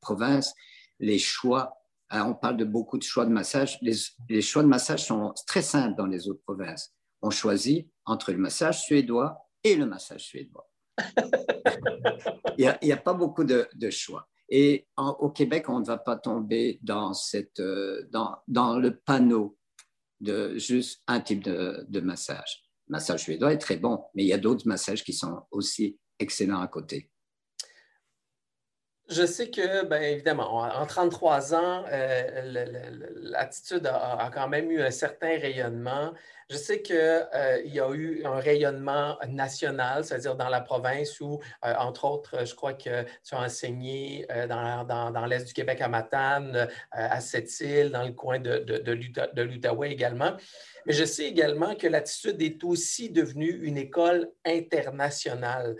provinces, 0.00 0.54
les 1.00 1.18
choix, 1.18 1.76
hein, 2.08 2.24
on 2.26 2.34
parle 2.34 2.56
de 2.56 2.64
beaucoup 2.64 2.96
de 2.96 3.02
choix 3.02 3.26
de 3.26 3.30
massage, 3.30 3.78
les, 3.82 3.94
les 4.30 4.40
choix 4.40 4.62
de 4.62 4.68
massage 4.68 5.04
sont 5.04 5.34
très 5.46 5.60
simples 5.60 5.96
dans 5.96 6.06
les 6.06 6.28
autres 6.28 6.42
provinces. 6.46 6.93
On 7.26 7.30
choisit 7.30 7.88
entre 8.04 8.32
le 8.32 8.38
massage 8.38 8.82
suédois 8.82 9.48
et 9.62 9.76
le 9.76 9.86
massage 9.86 10.24
suédois. 10.24 10.70
il 12.58 12.76
n'y 12.82 12.92
a, 12.92 12.98
pas 12.98 13.14
beaucoup 13.14 13.44
de, 13.44 13.66
choix. 13.88 14.28
Et 14.50 14.86
au 14.98 15.30
Québec, 15.30 15.70
on 15.70 15.80
ne 15.80 15.86
va 15.86 15.96
pas 15.96 16.16
tomber 16.16 16.78
dans, 16.82 17.14
cette, 17.14 17.60
euh, 17.60 18.06
dans, 18.10 18.36
dans, 18.46 18.78
le 18.78 18.98
panneau 18.98 19.56
de 20.20 20.58
juste 20.58 21.02
un 21.06 21.20
type 21.20 21.42
de, 21.42 21.86
de 21.88 22.00
massage. 22.00 22.62
Le 22.88 22.92
massage 22.92 23.22
suédois 23.22 23.54
est 23.54 23.58
très 23.58 23.78
bon, 23.78 24.04
mais 24.14 24.24
il 24.24 24.28
y 24.28 24.34
a 24.34 24.38
d'autres 24.38 24.68
massages 24.68 25.02
qui 25.02 25.14
sont 25.14 25.46
aussi 25.50 25.98
excellents 26.18 26.60
à 26.60 26.68
côté. 26.68 27.10
Je 29.10 29.26
sais 29.26 29.50
que, 29.50 29.84
bien 29.84 30.00
évidemment, 30.00 30.54
en 30.54 30.86
33 30.86 31.54
ans, 31.54 31.84
euh, 31.92 33.10
l'attitude 33.20 33.86
a, 33.86 34.30
quand 34.32 34.48
même 34.48 34.70
eu 34.70 34.80
un 34.80 34.90
certain 34.90 35.38
rayonnement. 35.38 36.14
Je 36.48 36.56
sais 36.56 36.80
qu'il 36.80 36.96
euh, 36.96 37.60
y 37.66 37.80
a 37.80 37.90
eu 37.92 38.24
un 38.24 38.36
rayonnement 38.36 39.18
national, 39.28 40.06
c'est-à-dire 40.06 40.36
dans 40.36 40.48
la 40.48 40.62
province 40.62 41.20
où, 41.20 41.38
euh, 41.66 41.74
entre 41.78 42.06
autres, 42.06 42.46
je 42.46 42.54
crois 42.54 42.72
que 42.72 43.02
tu 43.02 43.34
as 43.34 43.40
enseigné 43.40 44.26
dans, 44.48 45.26
l'Est 45.28 45.48
du 45.48 45.52
Québec 45.52 45.82
à 45.82 45.88
Matane, 45.88 46.68
à 46.90 47.20
Sept-Îles, 47.20 47.90
dans 47.90 48.04
le 48.04 48.12
coin 48.12 48.38
de, 48.38 48.58
de 48.58 49.42
l'Outaouais 49.42 49.92
également. 49.92 50.32
Mais 50.86 50.94
je 50.94 51.04
sais 51.04 51.24
également 51.24 51.74
que 51.74 51.86
l'attitude 51.86 52.40
est 52.40 52.64
aussi 52.64 53.10
devenue 53.10 53.64
une 53.64 53.76
école 53.76 54.30
internationale. 54.46 55.76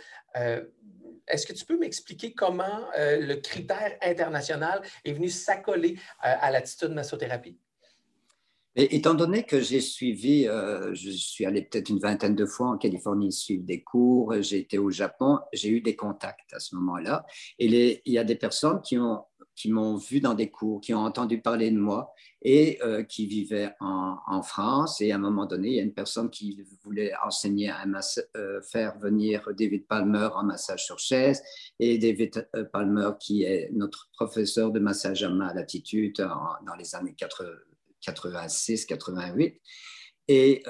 Est-ce 1.27 1.47
que 1.47 1.53
tu 1.53 1.65
peux 1.65 1.79
m'expliquer 1.79 2.35
comment 2.35 2.89
euh, 2.97 3.19
le 3.21 3.37
critère 3.37 3.97
international 4.03 4.83
est 5.05 5.13
venu 5.13 5.29
s'accoler 5.29 5.97
euh, 6.25 6.35
à 6.41 6.51
l'attitude 6.51 6.91
massothérapie? 6.91 7.59
Étant 8.77 9.15
donné 9.15 9.45
que 9.45 9.61
j'ai 9.61 9.81
suivi, 9.81 10.49
euh, 10.49 10.93
je 10.95 11.11
suis 11.11 11.47
allé 11.47 11.63
peut-être 11.63 11.91
une 11.91 12.01
vingtaine 12.01 12.35
de 12.35 12.45
fois 12.45 12.71
en 12.71 12.77
Californie 12.77 13.31
suivre 13.31 13.63
des 13.65 13.85
cours, 13.85 14.35
j'ai 14.41 14.59
été 14.59 14.79
au 14.79 14.91
Japon, 14.91 15.39
j'ai 15.53 15.69
eu 15.69 15.81
des 15.81 15.95
contacts 15.95 16.53
à 16.53 16.59
ce 16.59 16.75
moment-là. 16.75 17.25
Et 17.61 18.03
il 18.05 18.13
y 18.13 18.19
a 18.19 18.25
des 18.25 18.35
personnes 18.35 18.81
qui 18.83 18.99
ont 18.99 19.23
qui 19.57 19.71
m'ont 19.71 19.95
vu 19.95 20.21
dans 20.21 20.35
des 20.35 20.51
cours, 20.51 20.81
qui 20.81 20.95
ont 20.95 21.05
entendu 21.05 21.41
parler 21.41 21.71
de 21.71 21.79
moi 21.79 22.13
et 22.43 22.81
euh, 22.83 23.05
qui 23.05 23.27
vivaient 23.27 23.73
en, 23.79 24.43
France. 24.43 25.01
Et 25.01 25.13
à 25.13 25.15
un 25.15 25.19
moment 25.19 25.47
donné, 25.47 25.69
il 25.69 25.75
y 25.77 25.79
a 25.79 25.83
une 25.85 25.95
personne 25.95 26.29
qui 26.29 26.61
voulait 26.83 27.13
enseigner, 27.25 27.71
à 27.71 27.85
euh, 28.37 28.61
faire 28.63 28.99
venir 28.99 29.49
David 29.57 29.87
Palmer 29.87 30.29
en 30.35 30.43
massage 30.43 30.85
sur 30.85 30.99
chaise. 30.99 31.41
Et 31.79 31.99
David 31.99 32.49
Palmer, 32.73 33.11
qui 33.21 33.45
est 33.45 33.71
notre 33.73 34.11
professeur 34.17 34.73
de 34.73 34.81
massage 34.81 35.23
à 35.23 35.31
ma 35.31 35.55
latitude 35.55 36.17
dans 36.17 36.75
les 36.75 36.97
années 36.97 37.15
86-88. 38.07 39.61
Et 40.29 40.63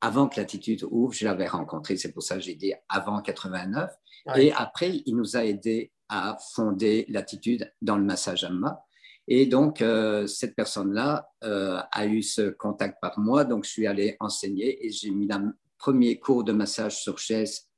avant 0.00 0.28
que 0.28 0.38
l'attitude 0.38 0.84
ouvre, 0.90 1.14
je 1.14 1.24
l'avais 1.24 1.48
rencontré, 1.48 1.96
c'est 1.96 2.12
pour 2.12 2.22
ça 2.22 2.34
que 2.34 2.42
j'ai 2.42 2.54
dit 2.54 2.74
avant 2.88 3.22
89. 3.22 3.90
Et 4.36 4.52
après, 4.52 5.02
il 5.06 5.16
nous 5.16 5.36
a 5.36 5.44
aidés 5.44 5.92
a 6.08 6.36
fondé 6.54 7.06
l'attitude 7.08 7.72
dans 7.80 7.96
le 7.96 8.04
massage 8.04 8.44
Amma. 8.44 8.84
Et 9.26 9.46
donc, 9.46 9.80
euh, 9.80 10.26
cette 10.26 10.54
personne-là 10.54 11.28
euh, 11.44 11.80
a 11.90 12.06
eu 12.06 12.22
ce 12.22 12.50
contact 12.50 12.98
par 13.00 13.18
moi, 13.18 13.44
donc 13.44 13.64
je 13.64 13.70
suis 13.70 13.86
allé 13.86 14.16
enseigner 14.20 14.84
et 14.84 14.90
j'ai 14.90 15.10
mis 15.10 15.26
le 15.26 15.54
premier 15.78 16.18
cours 16.18 16.44
de 16.44 16.52
massage 16.52 17.00
sur 17.00 17.18
chaise 17.18 17.68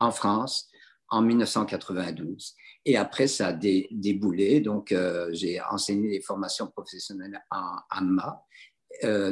en 0.00 0.10
France 0.12 0.68
en 1.08 1.22
1992. 1.22 2.54
Et 2.88 2.96
après, 2.96 3.26
ça 3.26 3.48
a 3.48 3.52
déboulé, 3.52 4.60
donc 4.60 4.92
euh, 4.92 5.28
j'ai 5.32 5.60
enseigné 5.60 6.08
des 6.08 6.20
formations 6.22 6.68
professionnelles 6.68 7.38
en 7.50 7.76
Amma, 7.90 8.42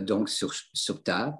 donc 0.02 0.28
sur, 0.28 0.52
sur 0.72 1.02
table. 1.02 1.36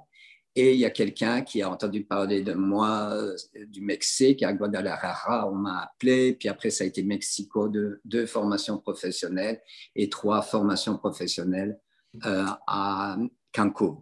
Et 0.59 0.73
il 0.73 0.81
y 0.81 0.87
a 0.87 0.91
quelqu'un 0.91 1.43
qui 1.43 1.61
a 1.61 1.71
entendu 1.71 2.05
parler 2.05 2.41
de 2.41 2.55
moi 2.55 3.11
euh, 3.13 3.37
du 3.67 3.83
Mexique, 3.83 4.43
à 4.43 4.55
Guadalajara, 4.55 5.47
on 5.51 5.55
m'a 5.55 5.83
appelé. 5.83 6.33
Puis 6.33 6.49
après, 6.49 6.71
ça 6.71 6.85
a 6.85 6.87
été 6.87 7.03
Mexico, 7.03 7.69
deux, 7.69 8.01
deux 8.07 8.25
formations 8.25 8.79
professionnelles 8.79 9.61
et 9.95 10.09
trois 10.09 10.41
formations 10.41 10.97
professionnelles 10.97 11.79
euh, 12.25 12.47
à 12.67 13.19
Cancun. 13.53 13.99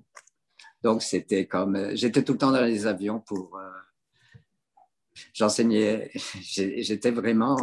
Donc, 0.85 1.03
c'était 1.03 1.47
comme. 1.47 1.75
Euh, 1.75 1.91
j'étais 1.97 2.23
tout 2.23 2.35
le 2.35 2.39
temps 2.39 2.53
dans 2.53 2.65
les 2.65 2.87
avions 2.87 3.19
pour. 3.19 3.59
J'enseignais. 5.33 6.11
J'étais 6.41 7.11
vraiment 7.11 7.57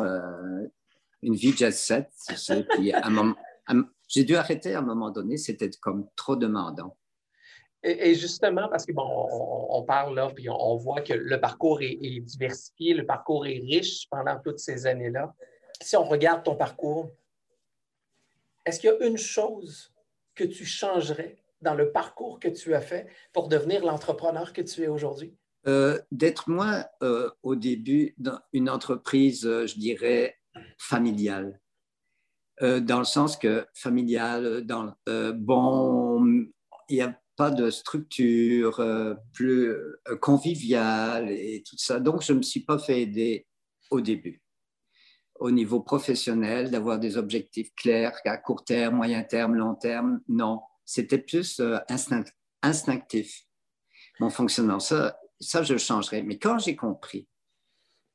une 1.21 1.35
vie 1.35 1.55
jet 1.55 1.71
set. 1.71 2.09
J'ai 4.07 4.23
dû 4.23 4.35
arrêter 4.35 4.75
à 4.75 4.79
un 4.79 4.83
moment 4.83 5.11
donné. 5.11 5.37
C'était 5.37 5.69
comme 5.69 6.07
trop 6.15 6.35
demandant. 6.35 6.97
Et, 7.83 8.13
justement, 8.13 8.69
parce 8.69 8.85
que 8.85 8.91
bon, 8.91 9.07
on, 9.69 9.81
parle 9.83 10.15
là, 10.15 10.31
puis 10.35 10.47
on, 10.49 10.75
voit 10.75 11.01
que 11.01 11.13
le 11.13 11.41
parcours 11.41 11.81
est, 11.81 12.19
diversifié, 12.19 12.93
le 12.93 13.07
parcours 13.07 13.47
est 13.47 13.57
riche 13.57 14.07
pendant 14.09 14.39
toutes 14.39 14.59
ces 14.59 14.85
années-là. 14.85 15.33
Si 15.81 15.95
on 15.95 16.03
regarde 16.03 16.43
ton 16.43 16.55
parcours, 16.55 17.09
est-ce 18.65 18.79
qu'il 18.79 18.91
y 18.91 18.93
a 18.93 19.07
une 19.07 19.17
chose 19.17 19.91
que 20.35 20.43
tu 20.43 20.63
changerais 20.63 21.37
dans 21.61 21.73
le 21.73 21.91
parcours 21.91 22.39
que 22.39 22.49
tu 22.49 22.75
as 22.75 22.81
fait 22.81 23.07
pour 23.33 23.47
devenir 23.47 23.83
l'entrepreneur 23.83 24.53
que 24.53 24.61
tu 24.61 24.83
es 24.83 24.87
aujourd'hui? 24.87 25.35
Euh, 25.67 25.99
d'être 26.11 26.49
moins 26.49 26.85
euh, 27.03 27.29
au 27.43 27.55
début 27.55 28.15
dans 28.17 28.39
une 28.51 28.67
entreprise, 28.67 29.45
euh, 29.45 29.67
je 29.67 29.75
dirais, 29.77 30.39
familiale. 30.79 31.61
dans 32.59 32.99
le 32.99 33.05
sens 33.05 33.37
que 33.37 33.65
familiale, 33.73 34.61
dans, 34.65 34.93
bon, 35.33 36.45
il 36.89 36.95
y 36.95 37.01
a 37.01 37.19
pas 37.35 37.49
de 37.49 37.71
structure 37.71 38.83
plus 39.33 39.73
conviviale 40.19 41.31
et 41.31 41.63
tout 41.67 41.77
ça. 41.77 41.99
Donc, 41.99 42.21
je 42.21 42.33
ne 42.33 42.39
me 42.39 42.43
suis 42.43 42.59
pas 42.59 42.77
fait 42.77 43.01
aider 43.01 43.47
au 43.89 44.01
début. 44.01 44.43
Au 45.39 45.49
niveau 45.49 45.79
professionnel, 45.79 46.69
d'avoir 46.69 46.99
des 46.99 47.17
objectifs 47.17 47.73
clairs 47.75 48.19
à 48.25 48.37
court 48.37 48.63
terme, 48.63 48.95
moyen 48.97 49.23
terme, 49.23 49.55
long 49.55 49.75
terme, 49.75 50.21
non. 50.27 50.61
C'était 50.85 51.17
plus 51.17 51.59
instinctif, 52.61 53.47
mon 54.19 54.29
fonctionnement. 54.29 54.79
Ça, 54.79 55.17
ça, 55.41 55.63
je 55.63 55.77
changerais. 55.77 56.21
Mais 56.21 56.37
quand 56.37 56.59
j'ai 56.59 56.75
compris, 56.75 57.27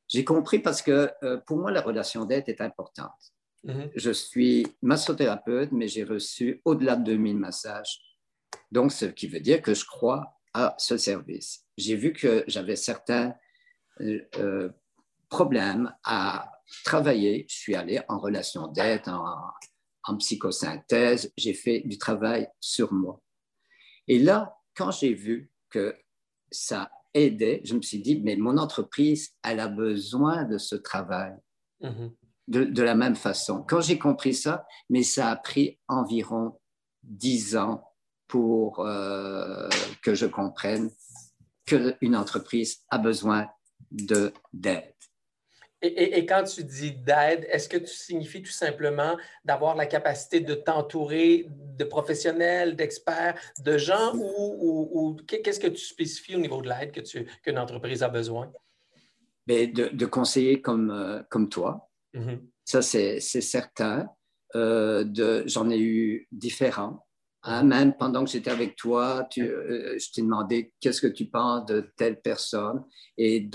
j'ai 0.09 0.25
compris 0.25 0.61
parce 0.61 0.81
que 0.81 1.11
pour 1.47 1.59
moi, 1.59 1.71
la 1.71 1.83
relation 1.83 2.25
d'aide 2.25 2.49
est 2.49 2.61
importante. 2.61 3.35
Mm-hmm. 3.65 3.91
Je 3.97 4.11
suis 4.13 4.67
massothérapeute, 4.81 5.73
mais 5.73 5.89
j'ai 5.89 6.05
reçu 6.05 6.63
au-delà 6.65 6.97
de 6.97 7.05
2000 7.05 7.37
massages 7.37 8.01
donc, 8.71 8.93
ce 8.93 9.07
qui 9.07 9.29
veut 9.29 9.41
dire 9.41 9.63
que 9.63 9.75
je 9.75 9.85
crois 9.85 10.39
à 10.53 10.75
ce 10.79 10.97
service. 10.97 11.65
J'ai 11.77 11.97
vu 11.97 12.13
que 12.13 12.45
j'avais 12.47 12.77
certains 12.77 13.35
euh, 14.01 14.21
euh, 14.39 14.71
problèmes 15.29 15.95
à 16.05 16.51
travailler. 16.85 17.47
Je 17.49 17.55
suis 17.55 17.75
allé 17.75 18.01
en 18.09 18.19
relation 18.19 18.69
d'aide, 18.69 19.09
en 19.09 20.17
psychosynthèse, 20.19 21.33
j'ai 21.37 21.55
fait 21.55 21.81
du 21.85 21.99
travail 21.99 22.49
sur 22.61 22.93
moi. 22.93 23.21
Et 24.09 24.19
là, 24.19 24.57
quand 24.75 24.91
j'ai 24.93 25.15
vu 25.15 25.51
que 25.69 25.97
ça 26.51 26.91
aidait, 27.17 27.61
je 27.65 27.75
me 27.75 27.83
suis 27.83 28.01
dit, 28.01 28.21
mais 28.23 28.37
mon 28.37 28.59
entreprise, 28.59 29.35
elle 29.43 29.61
a 29.61 29.69
besoin 29.69 30.45
de 30.45 30.59
ce 30.59 30.75
travail. 30.77 31.35
Mm-hmm. 31.83 32.11
de, 32.49 32.83
la 32.83 32.95
même 32.95 33.17
façon. 33.17 33.63
Quand 33.63 33.83
j'ai 33.83 33.99
compris 33.99 34.33
ça, 34.33 34.65
mais 34.89 35.03
ça 35.03 35.31
a 35.31 35.37
pris 35.37 35.79
environ 35.89 36.59
dix 37.03 37.55
ans 37.55 37.85
pour 38.29 38.81
euh, 38.81 39.69
que 40.03 40.15
je 40.15 40.25
comprenne 40.25 40.91
qu'une 41.67 42.17
entreprise 42.17 42.79
a 42.89 42.99
besoin 42.99 43.49
d'aide. 43.91 44.95
Et, 45.83 46.25
quand 46.25 46.43
tu 46.45 46.65
dis 46.65 46.93
d'aide, 46.93 47.47
est-ce 47.51 47.69
que 47.69 47.77
tu 47.77 47.93
signifies 47.93 48.43
tout 48.43 48.51
simplement 48.51 49.17
d'avoir 49.45 49.77
la 49.77 49.85
capacité 49.85 50.41
de 50.41 50.55
t'entourer 50.55 51.47
de 51.51 51.85
professionnels, 51.85 52.77
d'experts, 52.77 53.39
de 53.63 53.77
gens 53.77 54.15
ou, 54.15 55.17
qu'est-ce 55.27 55.61
que 55.61 55.67
tu 55.67 55.85
spécifies 55.85 56.37
au 56.37 56.41
niveau 56.41 56.63
de 56.63 56.69
l'aide 56.69 56.93
qu'une 57.43 57.59
entreprise 57.59 58.03
a 58.03 58.09
besoin? 58.09 58.51
Bien, 59.47 59.67
de, 59.67 59.89
de, 59.89 60.07
conseillers 60.07 60.63
comme, 60.63 60.91
euh, 60.91 61.23
comme 61.31 61.49
toi. 61.49 61.89
Mm-hmm. 62.15 62.41
Ça, 62.65 62.83
c'est 62.83 63.21
certain. 63.21 64.09
Euh, 64.55 65.05
J'en 65.47 65.71
ai 65.71 65.79
eu 65.79 66.27
différents. 66.33 67.07
Hein, 67.43 67.63
même 67.63 67.95
pendant 67.97 68.25
que 68.25 68.31
j'étais 68.31 68.51
avec 68.51 68.75
toi, 68.75 69.29
tu, 69.31 69.43
euh, 69.43 69.97
je 69.99 70.11
t'ai 70.11 70.23
demandé 70.23 70.73
qu'est-ce 70.81 71.01
que 71.01 71.07
tu 71.07 71.27
penses 71.27 71.65
de 71.67 71.93
telle 71.97 72.21
personne. 72.21 72.83
Et, 73.19 73.49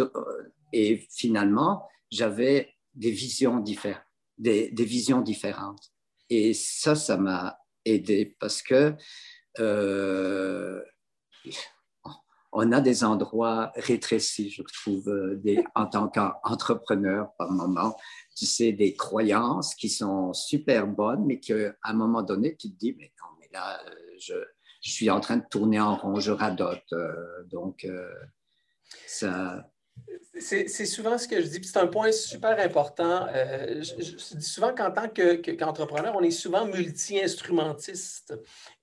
et 0.72 1.06
finalement, 1.10 1.86
j'avais 2.12 2.74
des 2.94 3.12
visions 3.12 3.60
différentes, 3.60 4.04
des, 4.38 4.70
visions 4.78 5.22
différentes. 5.22 5.92
Et 6.30 6.54
ça, 6.54 6.96
ça 6.96 7.18
m'a 7.18 7.58
aidé 7.86 8.36
parce 8.40 8.62
que 8.62 8.96
euh, 9.60 10.82
on 12.52 12.72
a 12.72 12.82
des 12.82 13.04
endroits 13.04 13.72
rétrécis, 13.76 14.50
je 14.50 14.64
trouve, 14.64 15.36
des, 15.38 15.64
en 15.74 15.88
tant 15.88 16.10
qu'entrepreneur 16.10 17.34
par 17.38 17.52
moment. 17.52 17.98
Tu 18.36 18.46
sais, 18.46 18.74
des 18.74 18.94
croyances 18.96 19.74
qui 19.74 19.90
sont 19.90 20.34
super 20.34 20.88
bonnes, 20.88 21.26
mais 21.26 21.40
qu'à 21.40 21.74
un 21.84 21.94
moment 21.94 22.24
donné, 22.24 22.56
tu 22.56 22.70
te 22.72 22.78
dis, 22.78 22.96
mais 22.98 23.12
non, 23.22 23.32
là, 23.54 23.80
euh, 23.86 23.94
je, 24.20 24.36
suis 24.82 25.10
en 25.10 25.20
train 25.20 25.38
de 25.38 25.46
tourner 25.50 25.80
en 25.80 25.96
rond, 25.96 26.20
je 26.20 26.32
radote. 26.32 26.84
Euh, 26.94 27.44
donc, 27.46 27.86
euh, 27.86 28.12
ça, 29.08 29.71
c'est 30.40 30.86
souvent 30.86 31.18
ce 31.18 31.28
que 31.28 31.42
je 31.42 31.48
dis, 31.48 31.64
c'est 31.64 31.78
un 31.78 31.88
point 31.88 32.12
super 32.12 32.60
important. 32.60 33.28
je, 33.34 34.36
dis 34.36 34.46
souvent 34.46 34.74
qu'en 34.74 34.92
tant 34.92 35.08
qu'entrepreneur, 35.08 36.16
on 36.16 36.22
est 36.22 36.32
souvent 36.32 36.66
multi-instrumentiste 36.66 38.34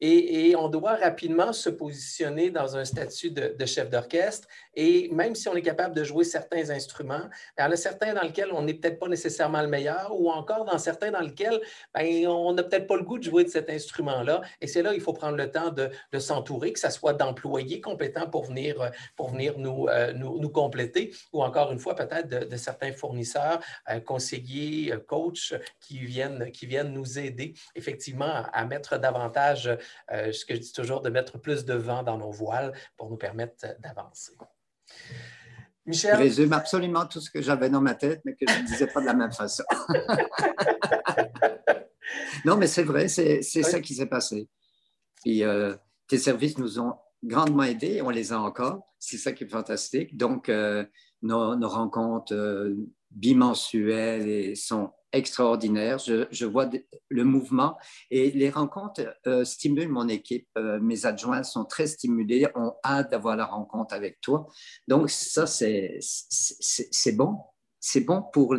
et, 0.00 0.54
on 0.56 0.68
doit 0.68 0.96
rapidement 0.96 1.52
se 1.52 1.68
positionner 1.68 2.50
dans 2.50 2.76
un 2.76 2.84
statut 2.84 3.30
de, 3.30 3.66
chef 3.66 3.90
d'orchestre. 3.90 4.46
Et 4.80 5.08
même 5.10 5.34
si 5.34 5.48
on 5.48 5.56
est 5.56 5.62
capable 5.62 5.92
de 5.92 6.04
jouer 6.04 6.22
certains 6.22 6.70
instruments, 6.70 7.28
il 7.58 7.62
y 7.62 7.64
en 7.64 7.72
a 7.72 7.74
certains 7.74 8.14
dans 8.14 8.22
lesquels 8.22 8.52
on 8.52 8.62
n'est 8.62 8.74
peut-être 8.74 9.00
pas 9.00 9.08
nécessairement 9.08 9.60
le 9.60 9.66
meilleur 9.66 10.12
ou 10.16 10.30
encore 10.30 10.64
dans 10.64 10.78
certains 10.78 11.10
dans 11.10 11.20
lesquels 11.20 11.60
ben, 11.92 12.28
on 12.28 12.52
n'a 12.52 12.62
peut-être 12.62 12.86
pas 12.86 12.96
le 12.96 13.02
goût 13.02 13.18
de 13.18 13.24
jouer 13.24 13.42
de 13.42 13.48
cet 13.48 13.70
instrument-là. 13.70 14.40
Et 14.60 14.68
c'est 14.68 14.82
là 14.82 14.94
il 14.94 15.00
faut 15.00 15.12
prendre 15.12 15.36
le 15.36 15.50
temps 15.50 15.70
de, 15.70 15.90
s'entourer, 16.20 16.72
que 16.72 16.78
ce 16.78 16.90
soit 16.90 17.12
d'employés 17.12 17.80
compétents 17.80 18.30
pour 18.30 18.44
venir, 18.44 18.92
pour 19.16 19.30
venir 19.30 19.58
nous, 19.58 19.88
euh, 19.88 20.12
nous, 20.12 20.38
nous, 20.38 20.48
compléter 20.48 21.12
ou 21.32 21.42
encore 21.42 21.72
une 21.72 21.80
fois 21.80 21.96
peut-être 21.96 22.28
de, 22.28 22.56
certains 22.56 22.92
fournisseurs, 22.92 23.58
euh, 23.90 23.98
conseillers, 23.98 24.92
euh, 24.92 24.98
coachs 24.98 25.54
qui 25.80 25.98
viennent, 25.98 26.52
qui 26.52 26.66
viennent 26.66 26.92
nous 26.92 27.18
aider 27.18 27.54
effectivement 27.74 28.44
à 28.52 28.64
mettre 28.64 28.96
davantage 28.96 29.76
ce 30.08 30.44
que 30.44 30.54
je 30.54 30.60
dis 30.60 30.72
toujours, 30.72 31.00
de 31.00 31.10
mettre 31.10 31.38
plus 31.38 31.64
de 31.64 31.74
vent 31.74 32.04
dans 32.04 32.16
nos 32.16 32.30
voiles 32.30 32.72
pour 32.96 33.10
nous 33.10 33.16
permettre 33.16 33.66
d'avancer. 33.80 34.34
Michel? 35.86 36.14
Je 36.14 36.18
résume 36.18 36.52
absolument 36.52 37.06
tout 37.06 37.20
ce 37.20 37.30
que 37.30 37.40
j'avais 37.40 37.70
dans 37.70 37.80
ma 37.80 37.94
tête, 37.94 38.20
mais 38.24 38.34
que 38.34 38.44
je 38.46 38.60
ne 38.60 38.66
disais 38.66 38.86
pas 38.86 39.00
de 39.00 39.06
la 39.06 39.14
même 39.14 39.32
façon. 39.32 39.64
non, 42.44 42.56
mais 42.56 42.66
c'est 42.66 42.82
vrai, 42.82 43.08
c'est 43.08 43.42
ça 43.42 43.80
qui 43.80 43.94
s'est 43.94 44.06
passé. 44.06 44.48
Puis 45.22 45.42
euh, 45.42 45.74
tes 46.06 46.18
services 46.18 46.58
nous 46.58 46.78
ont 46.78 46.94
grandement 47.24 47.64
aidés, 47.64 48.02
on 48.02 48.10
les 48.10 48.32
a 48.32 48.40
encore. 48.40 48.82
C'est 48.98 49.16
ça 49.16 49.32
qui 49.32 49.44
est 49.44 49.48
fantastique. 49.48 50.16
Donc, 50.16 50.48
euh, 50.48 50.84
nos, 51.22 51.56
nos, 51.56 51.68
rencontres 51.68 52.72
bimensuelles 53.10 54.56
sont 54.56 54.92
extraordinaire. 55.12 55.98
Je, 55.98 56.44
vois 56.44 56.70
le 57.08 57.24
mouvement 57.24 57.76
et 58.10 58.30
les 58.30 58.50
rencontres 58.50 59.02
euh, 59.26 59.44
stimulent 59.44 59.88
mon 59.88 60.08
équipe. 60.08 60.48
Euh, 60.56 60.78
mes 60.80 61.06
adjoints 61.06 61.42
sont 61.42 61.64
très 61.64 61.86
stimulés, 61.86 62.46
ont 62.54 62.74
hâte 62.84 63.10
d'avoir 63.10 63.36
la 63.36 63.46
rencontre 63.46 63.94
avec 63.94 64.20
toi. 64.20 64.46
Donc, 64.86 65.10
ça, 65.10 65.46
c'est 65.46 65.98
bon. 67.12 67.38
C'est 67.80 68.00
bon 68.00 68.22
pour 68.32 68.56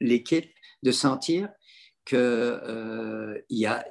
l'équipe 0.00 0.50
de 0.82 0.92
sentir 0.92 1.48
qu'il 2.04 2.18
euh, 2.18 3.40
y, 3.50 3.66
a, 3.66 3.84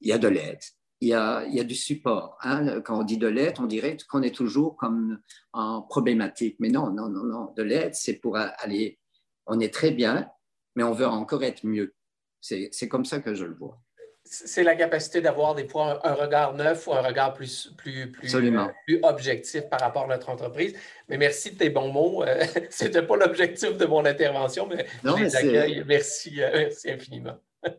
y 0.00 0.12
a 0.12 0.18
de 0.18 0.28
l'aide. 0.28 0.60
Il 1.02 1.08
y, 1.08 1.14
a, 1.14 1.44
il 1.44 1.54
y 1.54 1.60
a, 1.60 1.64
du 1.64 1.74
support. 1.74 2.38
Hein. 2.40 2.80
Quand 2.80 3.00
on 3.00 3.04
dit 3.04 3.18
de 3.18 3.26
l'aide, 3.26 3.56
on 3.58 3.66
dirait 3.66 3.98
qu'on 4.08 4.22
est 4.22 4.34
toujours 4.34 4.76
comme 4.76 5.20
en 5.52 5.82
problématique. 5.82 6.56
Mais 6.58 6.70
non, 6.70 6.90
non, 6.90 7.08
non, 7.10 7.24
non. 7.24 7.52
De 7.54 7.62
l'aide, 7.62 7.94
c'est 7.94 8.14
pour 8.14 8.36
aller. 8.36 8.98
On 9.46 9.60
est 9.60 9.72
très 9.72 9.90
bien, 9.90 10.28
mais 10.76 10.84
on 10.84 10.92
veut 10.92 11.06
encore 11.06 11.42
être 11.42 11.64
mieux. 11.64 11.94
C'est 12.40 12.88
comme 12.88 13.04
ça 13.04 13.18
que 13.18 13.34
je 13.34 13.44
le 13.44 13.54
vois. 13.54 13.80
C'est 14.28 14.64
la 14.64 14.74
capacité 14.74 15.20
d'avoir 15.20 15.54
des 15.54 15.68
fois 15.68 16.00
un, 16.04 16.14
regard 16.14 16.52
neuf 16.54 16.86
ou 16.88 16.92
un 16.92 17.00
regard 17.00 17.32
plus, 17.32 17.72
plus, 17.76 18.10
plus, 18.10 18.34
euh, 18.34 18.66
plus, 18.84 18.98
objectif 19.04 19.68
par 19.68 19.80
rapport 19.80 20.04
à 20.04 20.08
notre 20.08 20.28
entreprise. 20.30 20.74
Mais 21.08 21.16
merci 21.16 21.52
de 21.52 21.58
tes 21.58 21.70
bons 21.70 21.92
mots. 21.92 22.24
Euh, 22.24 22.44
Ce 22.70 22.84
n'était 22.84 23.02
pas 23.02 23.16
l'objectif 23.16 23.76
de 23.76 23.86
mon 23.86 24.04
intervention, 24.04 24.66
mais 24.66 24.86
je 25.04 25.22
les 25.22 25.36
accueille. 25.36 25.84
Merci, 25.86 26.42
euh, 26.42 26.50
merci 26.52 26.90
infiniment. 26.90 27.36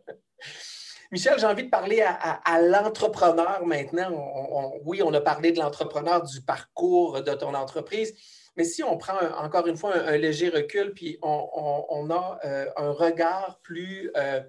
Michel, 1.12 1.38
j'ai 1.38 1.46
envie 1.46 1.64
de 1.64 1.70
parler 1.70 2.02
à, 2.02 2.60
l'entrepreneur 2.60 3.64
maintenant. 3.64 4.80
oui, 4.84 5.02
on 5.02 5.12
a 5.14 5.20
parlé 5.22 5.52
de 5.52 5.58
l'entrepreneur, 5.58 6.22
du 6.22 6.42
parcours 6.42 7.22
de 7.22 7.32
ton 7.32 7.54
entreprise, 7.54 8.14
mais 8.58 8.64
si 8.64 8.82
on 8.82 8.98
prend 8.98 9.16
encore 9.38 9.68
une 9.68 9.76
fois 9.76 9.96
un, 9.96 10.16
léger 10.16 10.48
recul, 10.48 10.92
puis 10.92 11.16
on, 11.22 12.10
a 12.10 12.40
euh, 12.44 12.66
un 12.76 12.90
regard 12.90 13.60
plus 13.62 14.10
euh, 14.16 14.40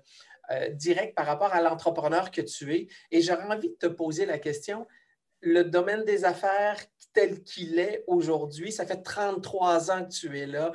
euh, 0.49 0.69
direct 0.69 1.15
par 1.15 1.27
rapport 1.27 1.53
à 1.53 1.61
l'entrepreneur 1.61 2.31
que 2.31 2.41
tu 2.41 2.73
es, 2.73 2.87
et 3.11 3.21
j'aurais 3.21 3.43
envie 3.43 3.69
de 3.69 3.75
te 3.75 3.85
poser 3.85 4.25
la 4.25 4.39
question, 4.39 4.87
le 5.41 5.61
domaine 5.61 6.05
des 6.05 6.25
affaires 6.25 6.77
tel 7.13 7.43
qu'il 7.43 7.77
est 7.77 8.03
aujourd'hui, 8.07 8.71
ça 8.71 8.83
fait 8.83 9.03
33 9.03 9.91
ans 9.91 10.03
que 10.03 10.09
tu 10.09 10.39
es 10.39 10.47
là, 10.47 10.71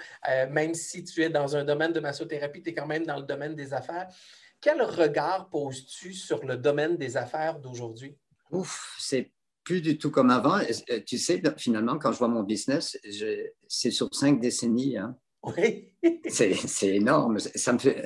même 0.51 0.75
si 0.75 1.03
tu 1.03 1.23
es 1.23 1.29
dans 1.29 1.57
un 1.57 1.65
domaine 1.65 1.93
de 1.93 2.01
massothérapie, 2.01 2.63
tu 2.63 2.71
es 2.71 2.75
quand 2.75 2.87
même 2.87 3.05
dans 3.05 3.17
le 3.17 3.25
domaine 3.25 3.57
des 3.57 3.75
affaires. 3.75 4.07
Quel 4.61 4.81
regard 4.81 5.49
poses-tu 5.49 6.13
sur 6.13 6.45
le 6.45 6.57
domaine 6.57 6.97
des 6.97 7.17
affaires 7.17 7.59
d'aujourd'hui? 7.59 8.17
Ouf, 8.53 8.97
c'est 8.99 9.34
plus 9.65 9.81
du 9.81 9.99
tout 9.99 10.11
comme 10.11 10.31
avant. 10.31 10.61
Tu 11.07 11.19
sais, 11.19 11.43
finalement, 11.57 11.99
quand 11.99 12.13
je 12.13 12.19
vois 12.19 12.29
mon 12.29 12.43
business, 12.43 12.99
c'est 13.67 13.91
sur 13.91 14.15
cinq 14.15 14.41
décennies. 14.41 14.97
Hein. 14.99 15.17
Oui. 15.43 15.93
c'est 16.29 16.95
énorme. 16.95 17.39
Ça 17.39 17.73
me 17.73 17.79
fait, 17.79 18.05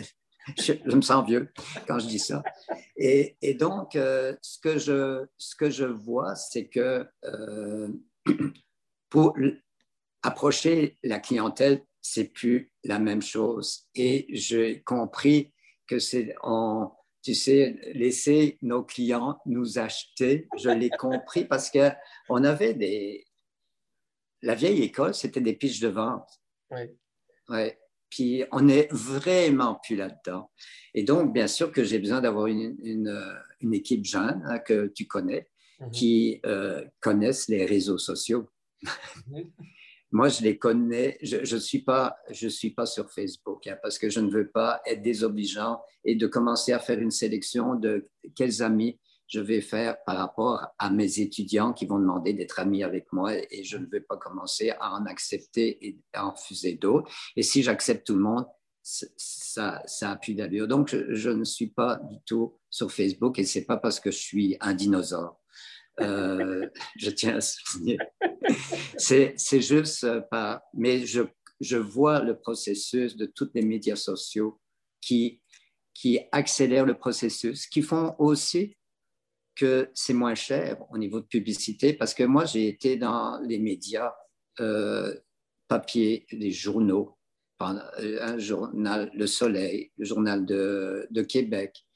je, 0.57 0.73
me 0.95 1.03
sens 1.03 1.27
vieux 1.27 1.53
quand 1.87 1.99
je 1.99 2.07
dis 2.07 2.19
ça. 2.19 2.43
Et, 2.97 3.37
donc, 3.55 3.97
euh, 3.97 4.35
ce, 4.43 4.59
que 4.59 4.79
je, 4.79 5.27
ce 5.37 5.55
que 5.55 5.71
je 5.71 5.85
vois, 5.85 6.35
c'est 6.35 6.69
que 6.69 7.07
euh, 7.25 7.89
pour 9.11 9.35
approcher 10.23 10.99
la 11.03 11.19
clientèle, 11.19 11.85
c'est 12.01 12.33
plus 12.33 12.73
la 12.85 12.99
même 12.99 13.23
chose. 13.23 13.89
Et 13.95 14.27
j'ai 14.31 14.83
compris 14.83 15.53
que 15.87 15.99
c'est 15.99 16.35
en 16.43 16.98
tu 17.23 17.35
sais, 17.35 17.77
laisser 17.95 18.59
nos 18.63 18.85
clients 18.85 19.39
nous 19.47 19.79
acheter. 19.79 20.49
Je 20.57 20.71
l'ai 20.71 20.91
compris 20.91 21.45
parce 21.45 21.71
qu'on 21.71 22.45
avait 22.45 22.75
des. 22.75 23.25
La 24.43 24.55
vieille 24.55 24.83
école, 24.83 25.15
c'était 25.15 25.41
des 25.41 25.55
pitches 25.55 25.81
de 25.81 25.89
vente. 25.89 26.29
Oui. 26.71 26.83
Ouais. 27.49 27.79
Puis 28.11 28.45
on 28.53 28.63
n'est 28.63 28.89
vraiment 28.91 29.79
plus 29.83 29.97
là-dedans. 29.97 30.51
Et 30.95 31.03
donc, 31.03 31.33
bien 31.33 31.47
sûr 31.47 31.73
que 31.73 31.85
j'ai 31.85 31.99
besoin 31.99 32.21
d'avoir 32.21 32.47
une, 32.47 32.77
une, 32.81 33.75
équipe 33.75 34.05
jeune 34.05 34.43
hein, 34.47 34.59
que 34.61 34.87
tu 34.95 35.07
connais, 35.07 35.49
mm-hmm. 35.81 35.91
qui 35.91 36.41
euh, 36.47 36.85
connaissent 37.01 37.49
les 37.49 37.67
réseaux 37.67 37.99
sociaux. 37.99 38.49
Moi, 40.11 40.29
je 40.29 40.43
les 40.43 40.59
connais. 40.59 41.19
Je 41.23 41.55
ne 41.55 41.61
suis, 41.61 41.83
pas, 41.83 42.17
je 42.31 42.49
suis 42.49 42.71
pas 42.71 42.87
sur 42.87 43.11
Facebook 43.11 43.67
hein, 43.67 43.77
parce 43.83 43.99
que 43.99 44.09
je 44.09 44.21
ne 44.21 44.31
veux 44.31 44.49
pas 44.49 44.81
être 44.87 45.03
désobligeant 45.03 45.81
et 46.05 46.15
de 46.15 46.27
commencer 46.27 46.73
à 46.73 46.79
faire 46.79 46.99
une 46.99 47.11
sélection 47.11 47.75
de 47.75 48.09
quels 48.35 48.63
amis 48.63 48.99
je 49.29 49.41
vais 49.41 49.61
faire 49.61 50.03
par 50.05 50.17
rapport 50.17 50.67
à 50.79 50.91
mes 50.91 51.21
étudiants 51.21 51.75
qui 51.75 51.85
vont 51.85 51.99
demander 51.99 52.33
d'être 52.33 52.59
amis 52.59 52.83
avec 52.83 53.13
moi 53.13 53.35
et 53.37 53.63
je 53.63 53.77
ne 53.77 53.85
veux 53.85 54.03
pas 54.03 54.17
commencer 54.17 54.71
à 54.81 54.95
en 54.95 55.05
accepter 55.05 55.87
et 55.87 55.99
à 56.15 56.27
en 56.27 56.31
refuser 56.31 56.75
d'autres. 56.75 57.11
Et 57.37 57.43
si 57.43 57.63
j'accepte 57.63 58.07
tout 58.07 58.15
le 58.15 58.23
monde, 58.23 58.47
ça, 58.83 59.83
ça 59.85 60.11
a 60.13 60.17
plus 60.17 60.35
d'allure. 60.35 60.67
Donc, 60.67 60.89
je, 60.89 61.31
ne 61.31 61.45
suis 61.45 61.67
pas 61.67 61.97
du 62.09 62.17
tout 62.25 62.59
sur 62.71 62.91
Facebook 62.91 63.39
et 63.39 63.45
c'est 63.45 63.67
pas 63.67 63.77
parce 63.77 64.01
que 64.01 64.11
je 64.11 64.17
suis 64.17 64.57
un 64.61 64.73
dinosaure. 64.73 65.39
Euh, 66.01 66.69
je 66.97 67.11
tiens 67.11 67.37
à 67.37 67.41
souligner. 67.41 67.99
C'est, 68.97 69.37
juste 69.61 70.07
pas. 70.31 70.63
Mais 70.75 71.07
je, 71.07 71.23
je 71.61 71.77
vois 71.77 72.21
le 72.21 72.39
processus 72.39 73.17
de 73.17 73.27
tous 73.27 73.51
les 73.55 73.63
médias 73.63 73.97
sociaux 73.97 74.61
qui, 75.01 75.41
qui 75.95 76.21
accélèrent 76.33 76.87
le 76.87 76.97
processus, 76.97 77.67
qui 77.67 77.83
font 77.83 78.15
aussi 78.19 78.77
que 79.55 79.91
c'est 79.93 80.15
moins 80.15 80.37
cher 80.37 80.79
au 80.91 80.99
niveau 80.99 81.21
de 81.21 81.27
publicité 81.27 81.93
parce 81.93 82.15
que 82.15 82.23
moi, 82.23 82.45
j'ai 82.45 82.69
été 82.69 82.97
dans 82.97 83.41
les 83.41 83.59
médias 83.59 84.15
euh, 84.61 85.15
papier, 85.67 86.27
les 86.31 86.53
journaux, 86.53 87.19
un 87.61 88.39
journal 88.39 89.11
Le 89.15 89.27
Soleil, 89.27 89.91
le 89.97 90.05
journal 90.05 90.47
de, 90.47 91.09
de 91.11 91.23
Québec. 91.23 91.88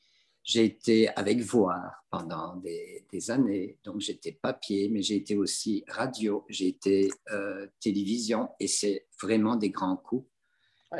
J'ai 0.44 0.64
été 0.64 1.08
avec 1.08 1.40
Voir 1.40 2.04
pendant 2.10 2.56
des, 2.56 3.06
des 3.12 3.30
années, 3.30 3.78
donc 3.84 4.00
j'étais 4.00 4.32
papier, 4.32 4.88
mais 4.88 5.00
j'ai 5.00 5.16
été 5.16 5.36
aussi 5.36 5.84
radio, 5.86 6.44
j'ai 6.48 6.68
été 6.68 7.10
euh, 7.30 7.68
télévision, 7.80 8.50
et 8.58 8.66
c'est 8.66 9.06
vraiment 9.20 9.54
des 9.54 9.70
grands 9.70 9.96
coups, 9.96 10.28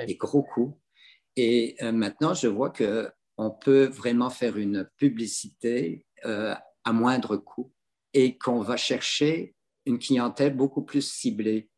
des 0.07 0.15
gros 0.15 0.45
coups. 0.45 0.79
Et 1.35 1.77
euh, 1.83 1.91
maintenant, 1.91 2.35
je 2.35 2.47
vois 2.47 2.71
que 2.71 3.11
on 3.37 3.51
peut 3.51 3.87
vraiment 3.87 4.31
faire 4.31 4.57
une 4.57 4.89
publicité 4.97 6.07
euh, 6.25 6.55
à 6.85 6.93
moindre 6.93 7.37
coût 7.37 7.73
et 8.13 8.39
qu'on 8.39 8.61
va 8.61 8.77
chercher 8.77 9.57
une 9.87 9.99
clientèle 9.99 10.55
beaucoup 10.55 10.83
plus 10.83 11.03
ciblée 11.03 11.69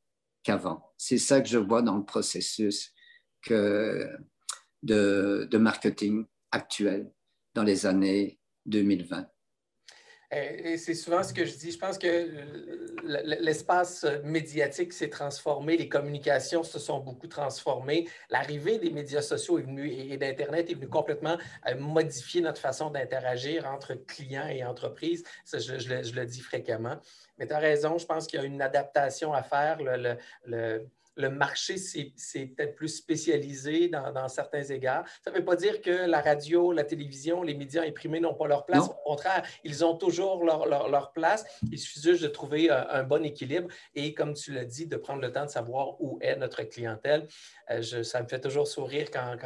qu'avant. 0.42 0.92
C'est 0.98 1.18
ça 1.18 1.40
que 1.40 1.48
je 1.48 1.58
vois 1.58 1.80
dans 1.80 1.96
le 1.96 2.04
processus 2.04 2.92
que 3.40 4.06
de, 4.82 5.48
de 5.50 5.58
marketing 5.58 6.26
actuel 6.50 7.10
dans 7.54 7.62
les 7.62 7.86
années 7.86 8.38
2020. 8.66 9.26
Et 10.34 10.78
c'est 10.78 10.94
souvent 10.94 11.22
ce 11.22 11.32
que 11.32 11.44
je 11.44 11.54
dis. 11.54 11.70
Je 11.70 11.78
pense 11.78 11.96
que 11.96 12.08
euh, 12.08 13.36
l'espace 13.40 14.04
médiatique 14.24 14.92
s'est 14.92 15.10
transformé, 15.10 15.76
les 15.76 15.88
communications 15.88 16.64
se 16.64 16.78
sont 16.78 16.98
beaucoup 16.98 17.28
transformées. 17.28 18.08
L'arrivée 18.30 18.78
des 18.78 18.90
médias 18.90 19.22
sociaux 19.22 19.58
est 19.58 19.62
venue, 19.62 19.88
et 19.88 20.16
d'Internet 20.16 20.68
est 20.70 20.74
venue 20.74 20.88
complètement 20.88 21.36
euh, 21.68 21.76
modifier 21.78 22.40
notre 22.40 22.60
façon 22.60 22.90
d'interagir 22.90 23.66
entre 23.66 23.94
clients 23.94 24.48
et 24.48 24.64
entreprises. 24.64 25.22
Ça, 25.44 25.58
je, 25.58 25.72
le, 25.72 26.26
dis 26.26 26.40
fréquemment. 26.40 26.96
Mais 27.38 27.46
tu 27.46 27.52
as 27.52 27.58
raison, 27.58 27.98
je 27.98 28.06
pense 28.06 28.26
qu'il 28.26 28.40
y 28.40 28.42
a 28.42 28.46
une 28.46 28.62
adaptation 28.62 29.32
à 29.32 29.42
faire. 29.42 29.78
Le 31.16 31.30
marché 31.30 31.76
s'est 31.76 32.46
peut-être 32.46 32.74
plus 32.74 32.88
spécialisé 32.88 33.88
dans, 33.88 34.28
certains 34.28 34.62
égards. 34.62 35.04
Ça 35.22 35.30
ne 35.30 35.36
veut 35.36 35.44
pas 35.44 35.56
dire 35.56 35.80
que 35.80 36.06
la 36.06 36.20
radio, 36.20 36.72
la 36.72 36.84
télévision, 36.84 37.42
les 37.42 37.54
médias 37.54 37.82
imprimés 37.82 38.20
n'ont 38.20 38.34
pas 38.34 38.46
leur 38.46 38.64
place. 38.64 38.84
Au 38.84 39.08
contraire, 39.10 39.46
ils 39.62 39.84
ont 39.84 39.96
toujours 39.96 40.44
leur, 40.44 41.12
place. 41.12 41.44
Il 41.70 41.78
suffit 41.78 42.00
juste 42.00 42.22
de 42.22 42.28
trouver 42.28 42.70
un, 42.70 43.04
bon 43.04 43.24
équilibre 43.24 43.68
et, 43.94 44.14
comme 44.14 44.34
tu 44.34 44.52
l'as 44.52 44.64
dit, 44.64 44.86
de 44.86 44.96
prendre 44.96 45.20
le 45.20 45.32
temps 45.32 45.44
de 45.44 45.50
savoir 45.50 46.00
où 46.00 46.18
est 46.20 46.36
notre 46.36 46.62
clientèle. 46.62 47.28
Euh, 47.70 48.02
ça 48.02 48.22
me 48.22 48.28
fait 48.28 48.40
toujours 48.40 48.66
sourire 48.66 49.10
quand, 49.10 49.36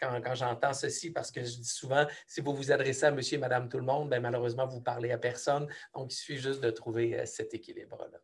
quand 0.00 0.34
j'entends 0.34 0.72
ceci 0.72 1.10
parce 1.10 1.30
que 1.30 1.42
je 1.42 1.56
dis 1.56 1.68
souvent, 1.68 2.06
si 2.26 2.40
vous 2.40 2.54
vous 2.54 2.72
adressez 2.72 3.06
à 3.06 3.10
monsieur 3.10 3.36
et 3.36 3.40
madame 3.40 3.68
tout 3.68 3.78
le 3.78 3.84
monde, 3.84 4.10
ben, 4.10 4.20
malheureusement, 4.20 4.66
vous 4.66 4.80
parlez 4.80 5.10
à 5.10 5.18
personne. 5.18 5.66
Donc, 5.94 6.12
il 6.12 6.16
suffit 6.16 6.38
juste 6.38 6.60
de 6.60 6.70
trouver 6.70 7.18
euh, 7.18 7.26
cet 7.26 7.54
équilibre-là. 7.54 8.20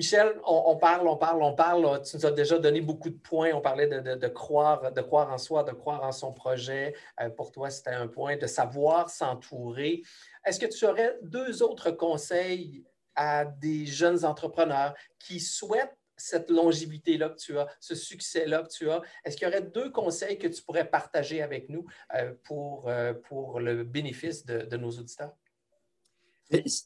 Michel, 0.00 0.40
on, 0.46 0.78
parle, 0.78 1.06
on 1.08 1.18
parle, 1.18 1.42
on 1.42 1.54
parle. 1.54 2.00
Tu 2.04 2.16
nous 2.16 2.24
as 2.24 2.30
déjà 2.30 2.58
donné 2.58 2.80
beaucoup 2.80 3.10
de 3.10 3.18
points. 3.18 3.52
On 3.52 3.60
parlait 3.60 3.86
de, 3.86 4.28
croire, 4.28 4.90
de 4.90 5.00
croire 5.02 5.30
en 5.30 5.36
soi, 5.36 5.62
de 5.62 5.72
croire 5.72 6.02
en 6.02 6.10
son 6.10 6.32
projet. 6.32 6.94
Euh, 7.20 7.28
pour 7.28 7.52
toi, 7.52 7.68
c'était 7.68 7.90
un 7.90 8.06
point 8.06 8.38
de 8.38 8.46
savoir 8.46 9.10
s'entourer. 9.10 10.00
Est-ce 10.46 10.58
que 10.58 10.64
tu 10.64 10.86
aurais 10.86 11.18
deux 11.20 11.62
autres 11.62 11.90
conseils 11.90 12.82
à 13.14 13.44
des 13.44 13.84
jeunes 13.84 14.24
entrepreneurs 14.24 14.94
qui 15.18 15.38
souhaitent 15.38 15.98
cette 16.16 16.48
longévité-là 16.48 17.28
que 17.28 17.38
tu 17.38 17.58
as, 17.58 17.66
ce 17.78 17.94
succès-là 17.94 18.62
que 18.62 18.70
tu 18.70 18.90
as? 18.90 19.02
Est-ce 19.26 19.36
qu'il 19.36 19.48
y 19.48 19.50
aurait 19.50 19.60
deux 19.60 19.90
conseils 19.90 20.38
que 20.38 20.48
tu 20.48 20.62
pourrais 20.62 20.88
partager 20.88 21.42
avec 21.42 21.68
nous 21.68 21.84
euh, 22.14 22.32
pour, 22.44 22.88
euh, 22.88 23.12
pour 23.12 23.60
le 23.60 23.84
bénéfice 23.84 24.46
de 24.46 24.76
nos 24.78 24.92
auditeurs? 24.92 25.36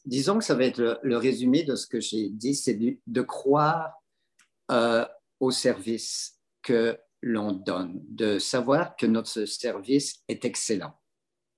Disons 0.05 0.37
que 0.37 0.43
ça 0.43 0.55
va 0.55 0.65
être 0.65 0.99
le, 1.01 1.17
résumé 1.17 1.63
de 1.63 1.75
ce 1.75 1.87
que 1.87 1.99
j'ai 1.99 2.29
dit, 2.29 2.55
c'est 2.55 2.79
de, 3.07 3.21
croire 3.21 3.93
euh, 4.71 5.05
au 5.39 5.51
service 5.51 6.39
que 6.61 6.97
l'on 7.21 7.51
donne, 7.51 8.01
de 8.07 8.37
savoir 8.37 8.95
que 8.95 9.05
notre 9.05 9.45
service 9.45 10.23
est 10.27 10.45
excellent. 10.45 10.93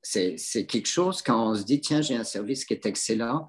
C'est 0.01 0.65
quelque 0.67 0.87
chose 0.87 1.21
quand 1.21 1.49
on 1.49 1.55
se 1.55 1.63
dit, 1.63 1.81
tiens, 1.81 2.01
j'ai 2.01 2.15
un 2.15 2.23
service 2.23 2.63
qui 2.63 2.73
est 2.73 2.85
excellent. 2.85 3.45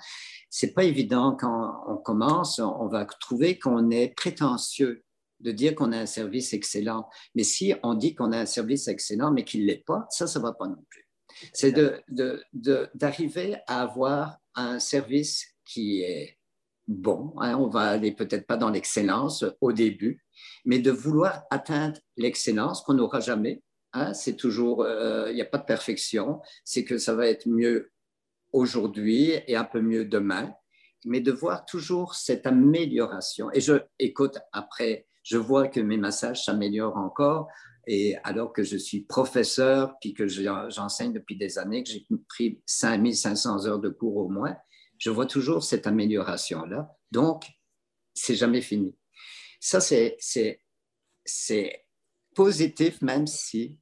C'est 0.51 0.73
pas 0.73 0.83
évident 0.83 1.37
quand 1.39 1.85
on 1.87 1.97
commence, 1.99 2.59
on 2.59 2.89
va 2.89 3.05
trouver 3.05 3.59
qu'on 3.59 3.91
est 3.91 4.09
prétentieux 4.17 5.05
de 5.41 5.53
dire 5.53 5.75
qu'on 5.75 5.93
a 5.93 5.99
un 5.99 6.07
service 6.07 6.53
excellent. 6.53 7.09
Mais 7.35 7.45
si 7.45 7.75
on 7.83 7.95
dit 7.95 8.15
qu'on 8.15 8.33
a 8.33 8.39
un 8.39 8.47
service 8.47 8.89
excellent, 8.89 9.31
mais 9.31 9.45
qu'il 9.45 9.63
ne 9.63 9.67
l'est 9.67 9.85
pas, 9.87 10.07
ça, 10.11 10.27
ça 10.27 10.41
ne 10.41 10.45
va 10.45 10.53
pas 10.53 10.67
non 10.67 10.85
plus. 10.89 11.09
C'est 11.53 11.73
d'arriver 12.95 13.57
à 13.67 13.83
avoir 13.83 14.39
un 14.59 14.79
service 14.79 15.47
qui 15.65 16.03
est 16.03 16.39
bon. 16.87 17.35
Hein, 17.39 17.57
on 17.57 17.69
va 17.69 17.83
aller 17.83 18.13
peut-être 18.13 18.47
pas 18.47 18.57
dans 18.57 18.71
l'excellence 18.71 19.45
au 19.61 19.73
début, 19.73 20.25
mais 20.65 20.79
de 20.79 20.91
vouloir 20.91 21.45
atteindre 21.51 21.99
l'excellence 22.17 22.83
qu'on 22.83 22.95
n'aura 22.95 23.21
jamais. 23.21 23.63
Hein, 23.93 24.15
c'est 24.15 24.37
toujours, 24.37 24.83
euh, 24.83 25.31
il 25.31 25.35
n'y 25.35 25.43
a 25.43 25.47
pas 25.47 25.59
de 25.59 25.65
perfection. 25.65 26.41
C'est 26.65 26.85
que 26.85 26.99
ça 26.99 27.15
va 27.15 27.27
être 27.27 27.47
mieux 27.47 27.93
aujourd'hui 28.53 29.33
et 29.47 29.57
un 29.57 29.65
peu 29.65 29.81
mieux 29.81 30.05
demain, 30.05 30.53
mais 31.05 31.21
de 31.21 31.33
voir 31.33 31.65
toujours 31.65 32.15
cette 32.15 32.47
amélioration. 32.47 33.51
Et 33.53 33.61
je 33.61 33.75
écoute 33.99 34.39
après, 34.53 35.07
je 35.23 35.37
vois 35.37 35.69
que 35.69 35.81
mes 35.81 35.99
massages 35.99 36.45
s'améliorent 36.45 36.97
encore. 36.97 37.49
Et 37.91 38.17
alors 38.23 38.53
que 38.53 38.63
je 38.63 38.77
suis 38.77 39.01
professeur, 39.01 39.95
puis 39.99 40.13
que 40.13 40.29
j'enseigne 40.29 41.15
depuis 41.15 41.39
des 41.39 41.59
années, 41.59 41.83
que 41.83 41.89
j'ai 41.89 42.07
pris 42.29 42.61
5500 42.67 43.67
heures 43.67 43.79
de 43.79 43.89
cours 43.89 44.19
au 44.19 44.29
moins, 44.29 44.55
je 44.99 45.09
vois 45.09 45.25
toujours 45.25 45.65
cette 45.65 45.87
amélioration-là. 45.87 46.95
Donc, 47.11 47.47
c'est 48.13 48.35
jamais 48.35 48.61
fini. 48.61 48.95
Ça, 49.59 49.81
c'est 49.81 50.19
positif, 52.35 53.01
même 53.01 53.27
si 53.27 53.79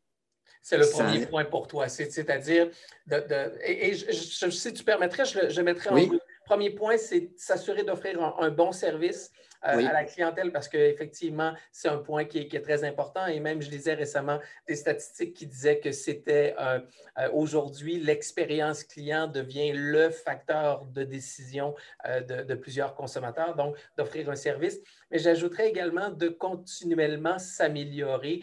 c'est 0.62 0.78
le 0.78 0.90
premier 0.90 1.26
point 1.26 1.44
pour 1.44 1.68
toi. 1.68 1.88
C'est-à-dire, 1.88 2.70
de, 3.06 3.52
et, 3.64 3.94
si 3.94 4.72
tu 4.72 4.82
permettrais, 4.82 5.24
je, 5.24 5.48
je 5.48 5.60
mettrais 5.60 5.90
en 5.90 6.18
premier 6.44 6.70
point, 6.70 6.96
c'est 6.96 7.30
s'assurer 7.36 7.84
d'offrir 7.84 8.20
un, 8.40 8.50
bon 8.50 8.72
service 8.72 9.30
euh, 9.66 9.86
à 9.86 9.92
la 9.92 10.04
clientèle 10.04 10.52
parce 10.52 10.68
qu'effectivement, 10.68 11.52
c'est 11.72 11.88
un 11.88 11.98
point 11.98 12.24
qui 12.24 12.38
est, 12.38 12.60
très 12.60 12.84
important. 12.84 13.26
Et 13.26 13.40
même, 13.40 13.60
je 13.60 13.70
lisais 13.70 13.94
récemment 13.94 14.38
des 14.66 14.76
statistiques 14.76 15.34
qui 15.34 15.46
disaient 15.46 15.78
que 15.78 15.92
c'était 15.92 16.54
euh, 16.58 16.80
euh, 17.18 17.28
aujourd'hui, 17.32 17.98
l'expérience 17.98 18.82
client 18.84 19.26
devient 19.26 19.72
le 19.74 20.10
facteur 20.10 20.84
de 20.86 21.04
décision 21.04 21.74
de, 22.06 22.54
plusieurs 22.54 22.94
consommateurs, 22.94 23.54
donc 23.54 23.76
d'offrir 23.96 24.30
un 24.30 24.36
service. 24.36 24.80
Mais 25.10 25.18
j'ajouterais 25.18 25.68
également 25.68 26.10
de 26.10 26.28
continuellement 26.28 27.38
s'améliorer. 27.38 28.42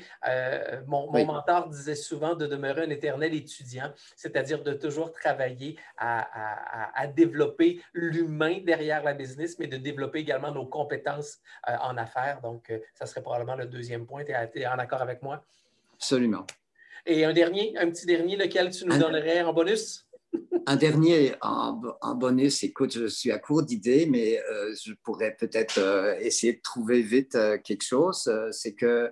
mon, 0.87 1.11
mentor 1.25 1.69
disait 1.69 1.95
souvent 1.95 2.35
de 2.35 2.45
demeurer 2.45 2.83
un 2.83 2.89
éternel 2.89 3.33
étudiant, 3.33 3.91
c'est-à-dire 4.15 4.63
de 4.63 4.73
toujours 4.73 5.11
travailler 5.11 5.77
à 5.97 7.07
développer 7.07 7.81
l'humain 7.93 8.59
derrière 8.63 9.03
la 9.03 9.13
business, 9.13 9.57
mais 9.59 9.67
de 9.67 9.77
développer 9.77 10.19
également 10.19 10.51
nos 10.51 10.65
compétences 10.65 11.12
euh, 11.19 11.75
en 11.81 11.97
affaires. 11.97 12.41
Donc, 12.41 12.69
euh, 12.69 12.79
ça 12.93 13.05
serait 13.05 13.21
probablement 13.21 13.55
le 13.55 13.65
deuxième 13.65 14.05
point. 14.05 14.23
Tu 14.23 14.31
es, 14.31 14.67
en 14.67 14.79
accord 14.79 15.01
avec 15.01 15.21
moi? 15.21 15.43
Absolument. 15.93 16.45
Et 17.05 17.25
un 17.25 17.33
dernier, 17.33 17.77
un 17.77 17.89
petit 17.89 18.05
dernier, 18.05 18.35
lequel 18.35 18.69
tu 18.71 18.85
nous 18.85 18.97
donnerais 18.97 19.41
en 19.41 19.53
bonus? 19.53 20.07
Un 20.65 20.77
dernier 20.77 21.35
en, 21.41 21.79
bonus, 22.15 22.63
écoute, 22.63 22.93
je 22.93 23.05
suis 23.05 23.31
à 23.31 23.37
court 23.37 23.61
d'idées, 23.61 24.07
mais 24.07 24.39
euh, 24.39 24.73
je 24.83 24.93
pourrais 25.03 25.35
peut-être 25.35 25.79
essayer 26.21 26.53
de 26.53 26.61
trouver 26.61 27.03
vite 27.03 27.37
quelque 27.63 27.83
chose. 27.83 28.31
C'est 28.51 28.73
que 28.73 29.11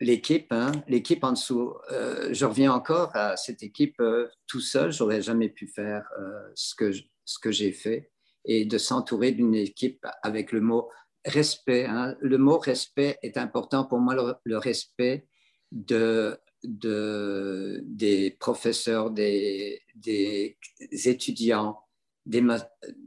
l'équipe, 0.00 0.48
hein, 0.50 0.72
l'équipe 0.86 1.24
en 1.24 1.32
dessous, 1.32 1.74
je 1.88 2.44
reviens 2.44 2.72
encore 2.72 3.10
à 3.14 3.36
cette 3.36 3.62
équipe 3.62 4.02
tout 4.46 4.60
seul, 4.60 4.92
j'aurais 4.92 5.22
jamais 5.22 5.48
pu 5.48 5.66
faire 5.66 6.06
ce 6.54 6.74
que, 6.74 6.92
ce 7.24 7.38
que 7.38 7.52
j'ai 7.52 7.72
fait 7.72 8.10
et 8.44 8.64
de 8.64 8.78
s'entourer 8.78 9.32
d'une 9.32 9.54
équipe 9.54 10.06
avec 10.22 10.52
le 10.52 10.60
mot 10.60 10.88
respect. 11.24 11.84
Hein. 11.86 12.16
Le 12.20 12.38
mot 12.38 12.58
respect 12.58 13.18
est 13.22 13.36
important 13.36 13.84
pour 13.84 13.98
moi, 13.98 14.38
le, 14.44 14.58
respect 14.58 15.26
de, 15.72 16.38
de, 16.64 17.80
des 17.84 18.30
professeurs, 18.30 19.10
des, 19.10 19.82
des 19.94 20.56
étudiants, 21.04 21.78
des, 22.26 22.42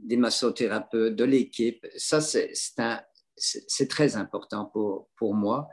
des, 0.02 0.16
massothérapeutes, 0.16 1.16
de 1.16 1.24
l'équipe. 1.24 1.86
Ça, 1.96 2.20
c'est 2.20 3.88
très 3.88 4.16
important 4.16 4.66
pour, 4.66 5.08
pour 5.16 5.34
moi. 5.34 5.68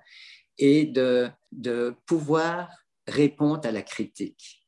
Et 0.58 0.86
de, 0.86 1.30
de 1.52 1.96
pouvoir 2.06 2.70
répondre 3.08 3.68
à 3.68 3.72
la 3.72 3.82
critique. 3.82 4.68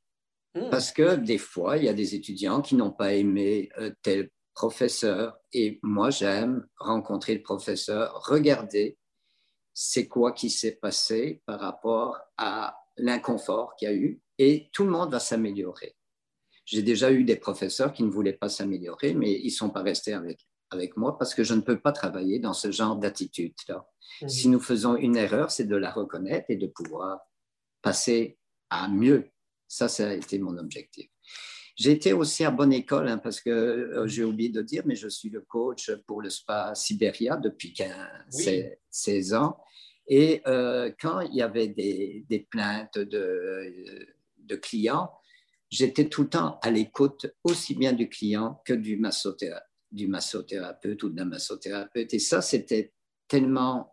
Hmm. 0.55 0.69
Parce 0.69 0.91
que 0.91 1.15
des 1.15 1.37
fois, 1.37 1.77
il 1.77 1.85
y 1.85 1.89
a 1.89 1.93
des 1.93 2.15
étudiants 2.15 2.61
qui 2.61 2.75
n'ont 2.75 2.91
pas 2.91 3.13
aimé 3.13 3.69
euh, 3.77 3.91
tel 4.01 4.29
professeur 4.53 5.37
et 5.51 5.79
moi, 5.83 6.09
j'aime 6.09 6.67
rencontrer 6.77 7.35
le 7.35 7.43
professeur, 7.43 8.23
regarder 8.25 8.97
c'est 9.73 10.07
quoi 10.07 10.31
qui 10.31 10.49
s'est 10.49 10.75
passé 10.75 11.41
par 11.45 11.59
rapport 11.59 12.19
à 12.37 12.77
l'inconfort 12.97 13.75
qu'il 13.75 13.87
y 13.87 13.91
a 13.91 13.95
eu 13.95 14.21
et 14.37 14.69
tout 14.71 14.83
le 14.83 14.91
monde 14.91 15.11
va 15.11 15.19
s'améliorer. 15.19 15.95
J'ai 16.65 16.81
déjà 16.81 17.11
eu 17.11 17.23
des 17.23 17.35
professeurs 17.35 17.91
qui 17.91 18.03
ne 18.03 18.09
voulaient 18.09 18.33
pas 18.33 18.49
s'améliorer, 18.49 19.13
mais 19.13 19.33
ils 19.33 19.47
ne 19.47 19.51
sont 19.51 19.69
pas 19.69 19.81
restés 19.81 20.13
avec, 20.13 20.47
avec 20.69 20.95
moi 20.95 21.17
parce 21.17 21.33
que 21.33 21.43
je 21.43 21.53
ne 21.53 21.61
peux 21.61 21.79
pas 21.79 21.91
travailler 21.91 22.39
dans 22.39 22.53
ce 22.53 22.71
genre 22.71 22.95
d'attitude-là. 22.95 23.85
Mhm. 24.21 24.29
Si 24.29 24.47
nous 24.47 24.59
faisons 24.59 24.95
une 24.95 25.17
erreur, 25.17 25.51
c'est 25.51 25.65
de 25.65 25.75
la 25.75 25.91
reconnaître 25.91 26.45
et 26.49 26.55
de 26.55 26.67
pouvoir 26.67 27.19
passer 27.81 28.37
à 28.69 28.87
mieux. 28.87 29.29
Ça, 29.67 29.89
ça 29.89 30.09
a 30.09 30.13
été 30.13 30.39
mon 30.39 30.57
objectif. 30.57 31.09
Été 31.83 32.13
aussi 32.13 32.43
à 32.45 32.51
bonne 32.51 32.71
école 32.73 33.07
hein, 33.07 33.17
parce 33.17 33.41
que 33.41 33.49
euh, 33.49 34.07
j'ai 34.07 34.23
oublié 34.23 34.49
de 34.49 34.61
dire, 34.61 34.83
mais 34.85 34.95
je 34.95 35.07
suis 35.07 35.29
le 35.29 35.41
coach 35.41 35.91
pour 36.05 36.21
le 36.21 36.29
spa 36.29 36.75
Sibéria 36.75 37.35
depuis 37.37 37.73
15, 37.73 37.89
Oui. 38.35 38.43
16, 38.43 38.65
16 38.89 39.33
ans. 39.33 39.57
Et 40.07 40.41
euh, 40.47 40.91
quand 40.99 41.21
il 41.21 41.33
y 41.35 41.41
avait 41.41 41.69
des, 41.69 42.25
des 42.29 42.39
plaintes 42.39 42.97
de, 42.99 43.73
de 44.37 44.55
clients, 44.55 45.11
j'étais 45.71 46.09
tout 46.09 46.23
le 46.23 46.29
temps 46.29 46.59
à 46.61 46.69
l'écoute 46.69 47.25
aussi 47.43 47.73
bien 47.73 47.93
du 47.93 48.07
client 48.07 48.61
que 48.65 48.73
du, 48.73 48.97
massothéra- 48.99 49.63
du 49.91 50.07
massothérapeute 50.07 51.01
ou 51.03 51.09
de 51.09 51.17
la 51.17 51.25
massothérapeute. 51.25 52.13
Et 52.13 52.19
ça, 52.19 52.41
c'était 52.41 52.93
tellement 53.27 53.91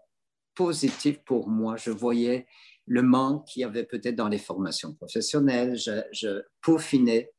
positif 0.55 1.21
pour 1.25 1.49
moi. 1.49 1.77
Je 1.77 1.91
voyais 1.91 2.47
le 2.87 3.03
manque 3.03 3.47
qu'il 3.47 3.63
y 3.63 3.65
avait 3.65 3.85
peut-être 3.85 4.17
dans 4.17 4.29
les 4.29 4.39
formations 4.39 4.93
professionnelles. 4.95 5.77
Je, 5.79 6.03
je 6.13 6.43
peaufinais 6.61 7.31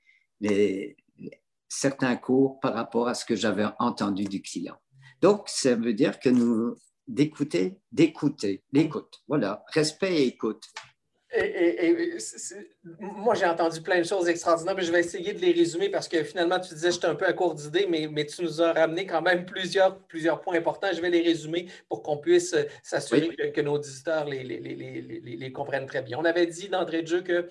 les, 0.42 0.98
certains 1.70 2.18
cours 2.18 2.60
par 2.60 2.74
rapport 2.74 3.08
à 3.08 3.14
ce 3.14 3.24
que 3.24 3.36
j'avais 3.36 3.66
entendu 3.80 4.26
du 4.26 4.42
client. 4.42 4.76
Donc, 5.22 5.44
ça 5.48 5.76
veut 5.76 5.94
dire 5.94 6.20
que 6.20 6.30
nous 6.30 6.76
d'écouter, 7.08 7.78
d'écouter, 7.92 8.64
l'écoute. 8.74 9.22
Voilà, 9.28 9.64
respect 9.74 10.16
et 10.16 10.28
écoute. 10.28 10.64
Et, 11.34 12.14
moi, 13.00 13.36
j'ai 13.36 13.46
entendu 13.46 13.82
plein 13.82 14.00
de 14.00 14.04
choses 14.06 14.28
extraordinaires, 14.28 14.76
mais 14.76 14.84
je 14.84 14.92
vais 14.92 15.00
essayer 15.00 15.32
de 15.32 15.40
les 15.40 15.54
résumer 15.54 15.88
parce 15.88 16.10
que 16.10 16.22
finalement, 16.26 16.60
tu 16.60 16.74
disais 16.74 16.90
que 16.90 16.94
j'étais 16.96 17.08
un 17.08 17.16
peu 17.16 17.26
à 17.26 17.32
court 17.32 17.56
d'idées, 17.56 17.88
mais, 17.90 18.08
mais 18.12 18.26
tu 18.26 18.42
nous 18.44 18.62
as 18.62 18.74
ramené 18.74 19.06
quand 19.06 19.22
même 19.22 19.46
plusieurs, 19.46 19.98
plusieurs 20.08 20.42
points 20.42 20.58
importants. 20.58 20.90
Je 20.94 21.00
vais 21.00 21.10
les 21.10 21.22
résumer 21.22 21.68
pour 21.88 22.04
qu'on 22.04 22.18
puisse 22.18 22.54
euh, 22.54 22.64
s'assurer 22.84 23.30
Oui. 23.30 23.36
que, 23.38 23.48
que 23.48 23.62
nos 23.62 23.76
auditeurs 23.76 24.26
les, 24.26 24.44
les- 24.44 24.60
les- 24.60 24.76
les- 24.76 25.02
les- 25.02 25.38
les 25.38 25.52
comprennent 25.54 25.86
très 25.86 26.02
bien. 26.02 26.18
On 26.20 26.26
avait 26.26 26.48
dit 26.48 26.68
d'entrée 26.68 27.02
de 27.02 27.08
jeu 27.08 27.22
que 27.22 27.48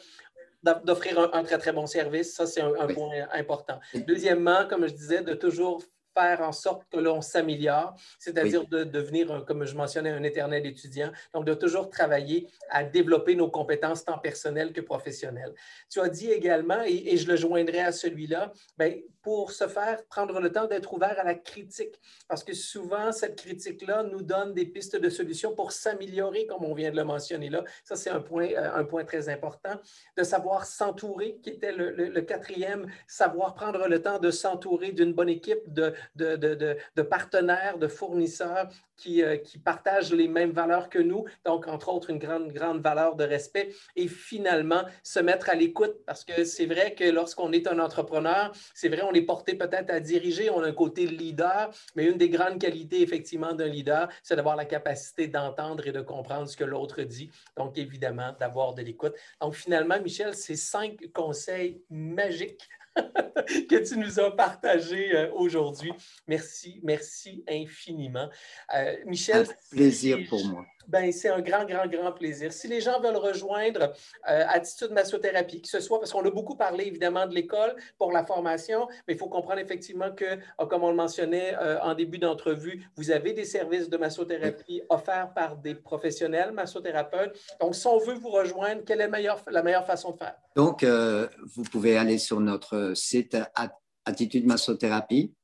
d'offrir 0.85 1.19
un, 1.19 1.31
un 1.33 1.43
très, 1.45 1.59
très 1.59 1.73
bon 1.73 1.87
service, 1.87 2.35
ça, 2.35 2.47
c'est 2.47 2.61
un, 2.61 2.75
un 2.79 2.87
Oui. 2.87 2.95
point 2.95 3.11
important. 3.33 3.81
Oui. 3.95 4.05
Deuxièmement, 4.07 4.67
comme 4.69 4.87
je 4.87 4.93
disais, 4.95 5.23
de 5.23 5.35
toujours 5.35 5.83
faire 6.13 6.41
en 6.41 6.51
sorte 6.51 6.83
que 6.91 6.99
l'on 6.99 7.21
s'améliore, 7.21 7.95
c'est-à-dire 8.19 8.67
de 8.67 8.83
devenir, 8.83 9.45
comme 9.47 9.65
je 9.65 9.77
mentionnais, 9.77 10.11
un 10.11 10.25
éternel 10.25 10.67
étudiant. 10.67 11.13
Donc, 11.33 11.45
de 11.47 11.55
toujours 11.55 11.89
travailler 11.89 12.49
à 12.69 12.83
développer 12.83 13.37
nos 13.37 13.49
compétences 13.49 14.05
tant 14.05 14.19
personnelles 14.19 14.73
que 14.73 14.81
professionnelles. 14.81 15.55
Tu 15.89 16.01
as 16.01 16.09
dit 16.09 16.31
également, 16.33 16.83
et, 16.85 17.13
et 17.13 17.17
je 17.17 17.29
le 17.29 17.37
joindrai 17.37 17.79
à 17.81 17.93
celui-là, 17.93 18.53
ben, 18.77 19.01
pour 19.23 19.53
se 19.53 19.67
faire 19.69 20.05
prendre 20.07 20.41
le 20.41 20.51
temps 20.51 20.67
d'être 20.67 20.93
ouvert 20.93 21.19
à 21.19 21.25
la 21.25 21.35
critique, 21.35 21.95
parce 22.29 22.43
que 22.45 22.55
souvent, 22.55 23.13
cette 23.13 23.37
critique-là 23.37 24.03
nous 24.05 24.23
donne 24.23 24.55
des 24.55 24.67
pistes 24.67 24.97
de 24.97 25.11
solutions 25.11 25.55
pour 25.55 25.73
s'améliorer, 25.73 26.47
comme 26.47 26.65
on 26.65 26.75
vient 26.75 26.91
de 26.91 26.97
le 26.97 27.05
mentionner 27.05 27.51
là. 27.51 27.65
Ça, 27.85 27.97
c'est 27.97 28.11
un 28.11 28.21
point, 28.21 28.49
euh, 28.53 28.71
un 28.75 28.85
point 28.85 29.05
très 29.05 29.29
important. 29.29 29.75
De 30.17 30.23
savoir 30.23 30.65
s'entourer, 30.65 31.39
qui 31.43 31.51
était 31.51 31.73
le, 31.73 32.21
quatrième, 32.23 32.87
savoir 33.07 33.55
prendre 33.55 33.89
le 33.89 34.03
temps 34.03 34.19
de 34.19 34.31
s'entourer 34.31 34.93
d'une 34.93 35.13
bonne 35.13 35.29
équipe 35.29 35.61
de, 35.67 35.93
de, 36.15 36.37
de- 36.37 36.77
de- 36.97 37.03
partenaires, 37.03 37.79
de 37.79 37.89
fournisseurs 37.89 38.69
qui, 38.97 39.23
euh, 39.23 39.37
qui 39.37 39.59
partagent 39.59 40.13
les 40.13 40.29
mêmes 40.29 40.53
valeurs 40.53 40.89
que 40.89 40.99
nous, 40.99 41.25
donc 41.45 41.67
entre 41.67 41.89
autres 41.89 42.11
une 42.11 42.19
grande, 42.19 42.53
grande 42.53 42.81
valeur 42.83 43.17
de 43.17 43.25
respect, 43.25 43.71
et 43.97 44.07
finalement 44.07 44.83
se 45.03 45.19
mettre 45.21 45.49
à 45.51 45.55
l'écoute, 45.55 45.97
parce 46.07 46.25
que 46.25 46.45
c'est 46.45 46.67
vrai 46.67 46.95
que 46.95 47.05
lorsqu'on 47.05 47.53
est 47.53 47.67
un 47.67 47.79
entrepreneur, 47.79 48.53
c'est 48.75 48.89
vrai, 48.89 49.03
est 49.15 49.23
porté 49.23 49.55
peut-être 49.55 49.91
à 49.91 50.01
diriger, 50.01 50.51
on 50.51 50.63
a 50.63 50.69
un 50.69 50.73
côté 50.73 51.07
leader, 51.07 51.71
mais 51.97 52.07
une 52.07 52.19
des 52.19 52.29
grandes 52.29 52.59
qualités 52.59 53.03
effectivement 53.03 53.53
d'un 53.53 53.67
leader, 53.67 54.09
c'est 54.23 54.37
d'avoir 54.37 54.57
la 54.57 54.65
capacité 54.65 55.29
d'entendre 55.29 55.87
et 55.87 55.93
de 55.93 56.01
comprendre 56.01 56.49
ce 56.49 56.57
que 56.57 56.65
l'autre 56.65 57.03
dit, 57.03 57.31
donc 57.57 57.79
évidemment 57.79 58.35
d'avoir 58.39 58.75
de 58.75 58.83
l'écoute. 58.83 59.15
Donc 59.41 59.55
finalement, 59.55 60.01
Michel, 60.01 60.35
c'est 60.35 60.57
cinq 60.57 60.99
conseils 61.13 61.83
magiques 61.91 62.69
que 63.69 63.77
tu 63.89 63.99
nous 63.99 64.21
as 64.21 64.31
partagés 64.37 65.15
euh, 65.15 65.31
aujourd'hui. 65.35 65.93
Merci, 66.27 66.81
merci 66.83 67.45
infiniment. 67.49 68.29
Euh, 68.75 68.97
Michel, 69.07 69.47
Un 69.49 69.77
plaisir 69.77 70.19
si- 70.19 70.25
pour 70.25 70.45
moi. 70.47 70.65
ben, 70.87 71.11
c'est 71.13 71.29
un 71.29 71.41
grand, 71.41 71.65
grand, 71.65 71.87
grand 71.87 72.13
plaisir. 72.13 72.53
Si 72.53 72.69
les 72.69 72.81
gens 72.81 73.01
veulent 73.01 73.17
rejoindre 73.17 73.93
euh, 74.29 74.45
Attitude 74.49 74.91
Massothérapie, 74.93 75.63
que 75.63 75.69
ce 75.69 75.81
soit, 75.81 75.99
parce 76.01 76.13
qu'on 76.13 76.25
a 76.25 76.31
beaucoup 76.31 76.57
parlé 76.57 76.85
évidemment 76.87 77.27
de 77.27 77.35
l'école 77.35 77.75
pour 77.99 78.13
la 78.13 78.25
formation, 78.25 78.89
mais 79.07 79.15
il 79.15 79.19
faut 79.19 79.29
comprendre 79.29 79.61
effectivement 79.61 80.11
que, 80.13 80.25
euh, 80.25 80.67
comme 80.69 80.83
on 80.85 80.91
le 80.91 80.97
mentionnait 80.97 81.55
euh, 81.61 81.81
en 81.81 81.95
début 81.95 82.19
d'entrevue, 82.19 82.85
vous 82.97 83.11
avez 83.11 83.33
des 83.33 83.45
services 83.45 83.89
de 83.89 83.97
massothérapie 83.97 84.83
offerts 84.89 85.33
par 85.35 85.57
des 85.57 85.75
professionnels 85.75 86.53
massothérapeutes. 86.53 87.39
Donc, 87.61 87.75
si 87.75 87.87
on 87.87 87.99
veut 87.99 88.15
vous 88.15 88.31
rejoindre, 88.31 88.83
quelle 88.85 89.01
est 89.01 89.05
la 89.05 89.09
meilleure, 89.09 89.41
la 89.51 89.63
meilleure 89.63 89.87
façon 89.87 90.13
de 90.13 90.19
faire? 90.19 90.35
Donc, 90.57 90.85
vous 90.85 91.63
pouvez 91.65 91.97
aller 91.97 92.19
sur 92.19 92.41
notre 92.41 92.90
site 92.95 93.37
At- 93.55 93.79
Attitude 94.05 94.47
Massothérapie 94.47 95.35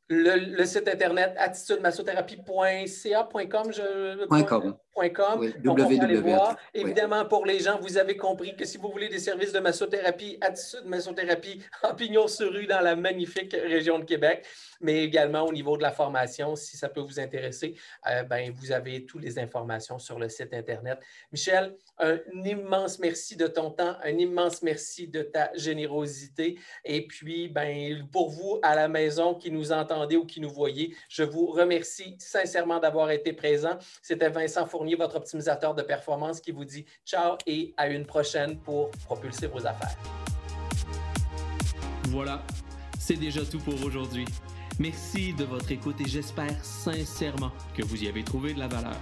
le, 0.09 0.55
le 0.57 0.65
site 0.65 0.88
internet 0.88 1.36
attitudemassothérapie.ca.com, 1.38 3.71
je 3.71 4.25
com. 4.43 4.75
Oui, 4.96 5.54
www. 5.64 6.22
Oui. 6.26 6.34
Évidemment, 6.74 7.26
pour 7.26 7.46
les 7.46 7.60
gens, 7.60 7.80
vous 7.80 7.98
avez 7.98 8.18
compris 8.18 8.56
que 8.56 8.66
si 8.66 8.78
vous 8.78 8.92
voulez 8.92 9.08
des 9.08 9.20
services 9.20 9.54
de 9.54 9.60
massothérapie, 9.60 10.38
Attitude 10.42 10.86
Massothérapie 10.86 11.62
en 11.84 11.96
pignon 11.96 12.28
sur 12.28 12.52
rue 12.52 12.68
dans 12.68 12.82
la 12.82 12.96
magnifique 12.96 13.54
région 13.54 14.00
de 14.00 14.04
Québec, 14.04 14.46
mais 14.82 15.04
également 15.04 15.44
au 15.44 15.54
niveau 15.54 15.78
de 15.78 15.82
la 15.82 15.92
formation, 15.92 16.56
si 16.56 16.76
ça 16.76 16.90
peut 16.90 17.02
vous 17.02 17.20
intéresser, 17.20 17.76
euh, 18.08 18.24
ben, 18.24 18.52
vous 18.52 18.72
avez 18.72 19.06
toutes 19.06 19.22
les 19.22 19.40
informations 19.40 20.00
sur 20.00 20.20
le 20.20 20.28
site 20.28 20.54
Internet. 20.54 21.00
Michel, 21.32 21.76
un 21.98 22.18
immense 22.46 23.00
merci 23.00 23.36
de 23.36 23.48
ton 23.48 23.72
temps, 23.72 23.96
un 24.04 24.18
immense 24.18 24.62
merci 24.62 25.08
de 25.08 25.22
ta 25.22 25.52
générosité. 25.56 26.58
Et 26.84 27.08
puis, 27.08 27.48
ben, 27.48 28.08
pour 28.12 28.30
vous 28.30 28.60
à 28.64 28.76
la 28.76 28.88
maison 28.88 29.34
qui 29.36 29.52
nous 29.52 29.72
entendez 29.72 30.16
ou 30.16 30.26
qui 30.26 30.42
nous 30.42 30.50
voyez, 30.50 30.96
je 31.08 31.24
vous 31.24 31.48
remercie 31.48 32.16
sincèrement 32.20 32.80
d'avoir 32.80 33.12
été 33.12 33.34
présent. 33.34 33.78
C'était 34.02 34.30
Vincent 34.30 34.66
Fournier, 34.80 34.95
votre 34.95 35.17
optimisateur 35.17 35.75
de 35.75 35.82
performance, 35.82 36.39
qui 36.39 36.53
vous 36.53 36.63
dit 36.63 36.86
ciao 37.05 37.38
et 37.45 37.73
à 37.75 37.89
une 37.89 38.05
prochaine 38.05 38.57
pour 38.61 38.89
propulser 38.91 39.47
vos 39.47 39.67
affaires. 39.67 39.97
Voilà, 42.07 42.41
c'est 42.97 43.17
déjà 43.17 43.43
tout 43.43 43.59
pour 43.59 43.73
aujourd'hui. 43.84 44.23
Merci 44.80 45.34
de 45.34 45.43
votre 45.43 45.69
écoute 45.69 45.99
et 45.99 46.07
j'espère 46.07 46.63
sincèrement 46.63 47.51
que 47.75 47.84
vous 47.84 48.05
y 48.05 48.07
avez 48.07 48.23
trouvé 48.23 48.53
de 48.53 48.59
la 48.59 48.69
valeur. 48.69 48.95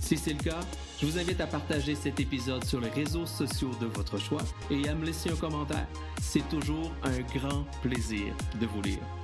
Si 0.00 0.16
c'est 0.16 0.32
le 0.32 0.42
cas, 0.42 0.58
je 1.00 1.06
vous 1.06 1.16
invite 1.16 1.40
à 1.40 1.46
partager 1.46 1.94
cet 1.94 2.18
épisode 2.18 2.64
sur 2.64 2.80
les 2.80 2.90
réseaux 2.90 3.24
sociaux 3.24 3.70
de 3.80 3.86
votre 3.86 4.18
choix 4.18 4.42
et 4.68 4.88
à 4.88 4.96
me 4.96 5.06
laisser 5.06 5.30
un 5.30 5.36
commentaire. 5.36 5.86
C'est 6.20 6.48
toujours 6.48 6.90
un 7.04 7.20
grand 7.38 7.62
plaisir 7.82 8.34
de 8.60 8.66
vous 8.66 8.82
lire. 8.82 9.23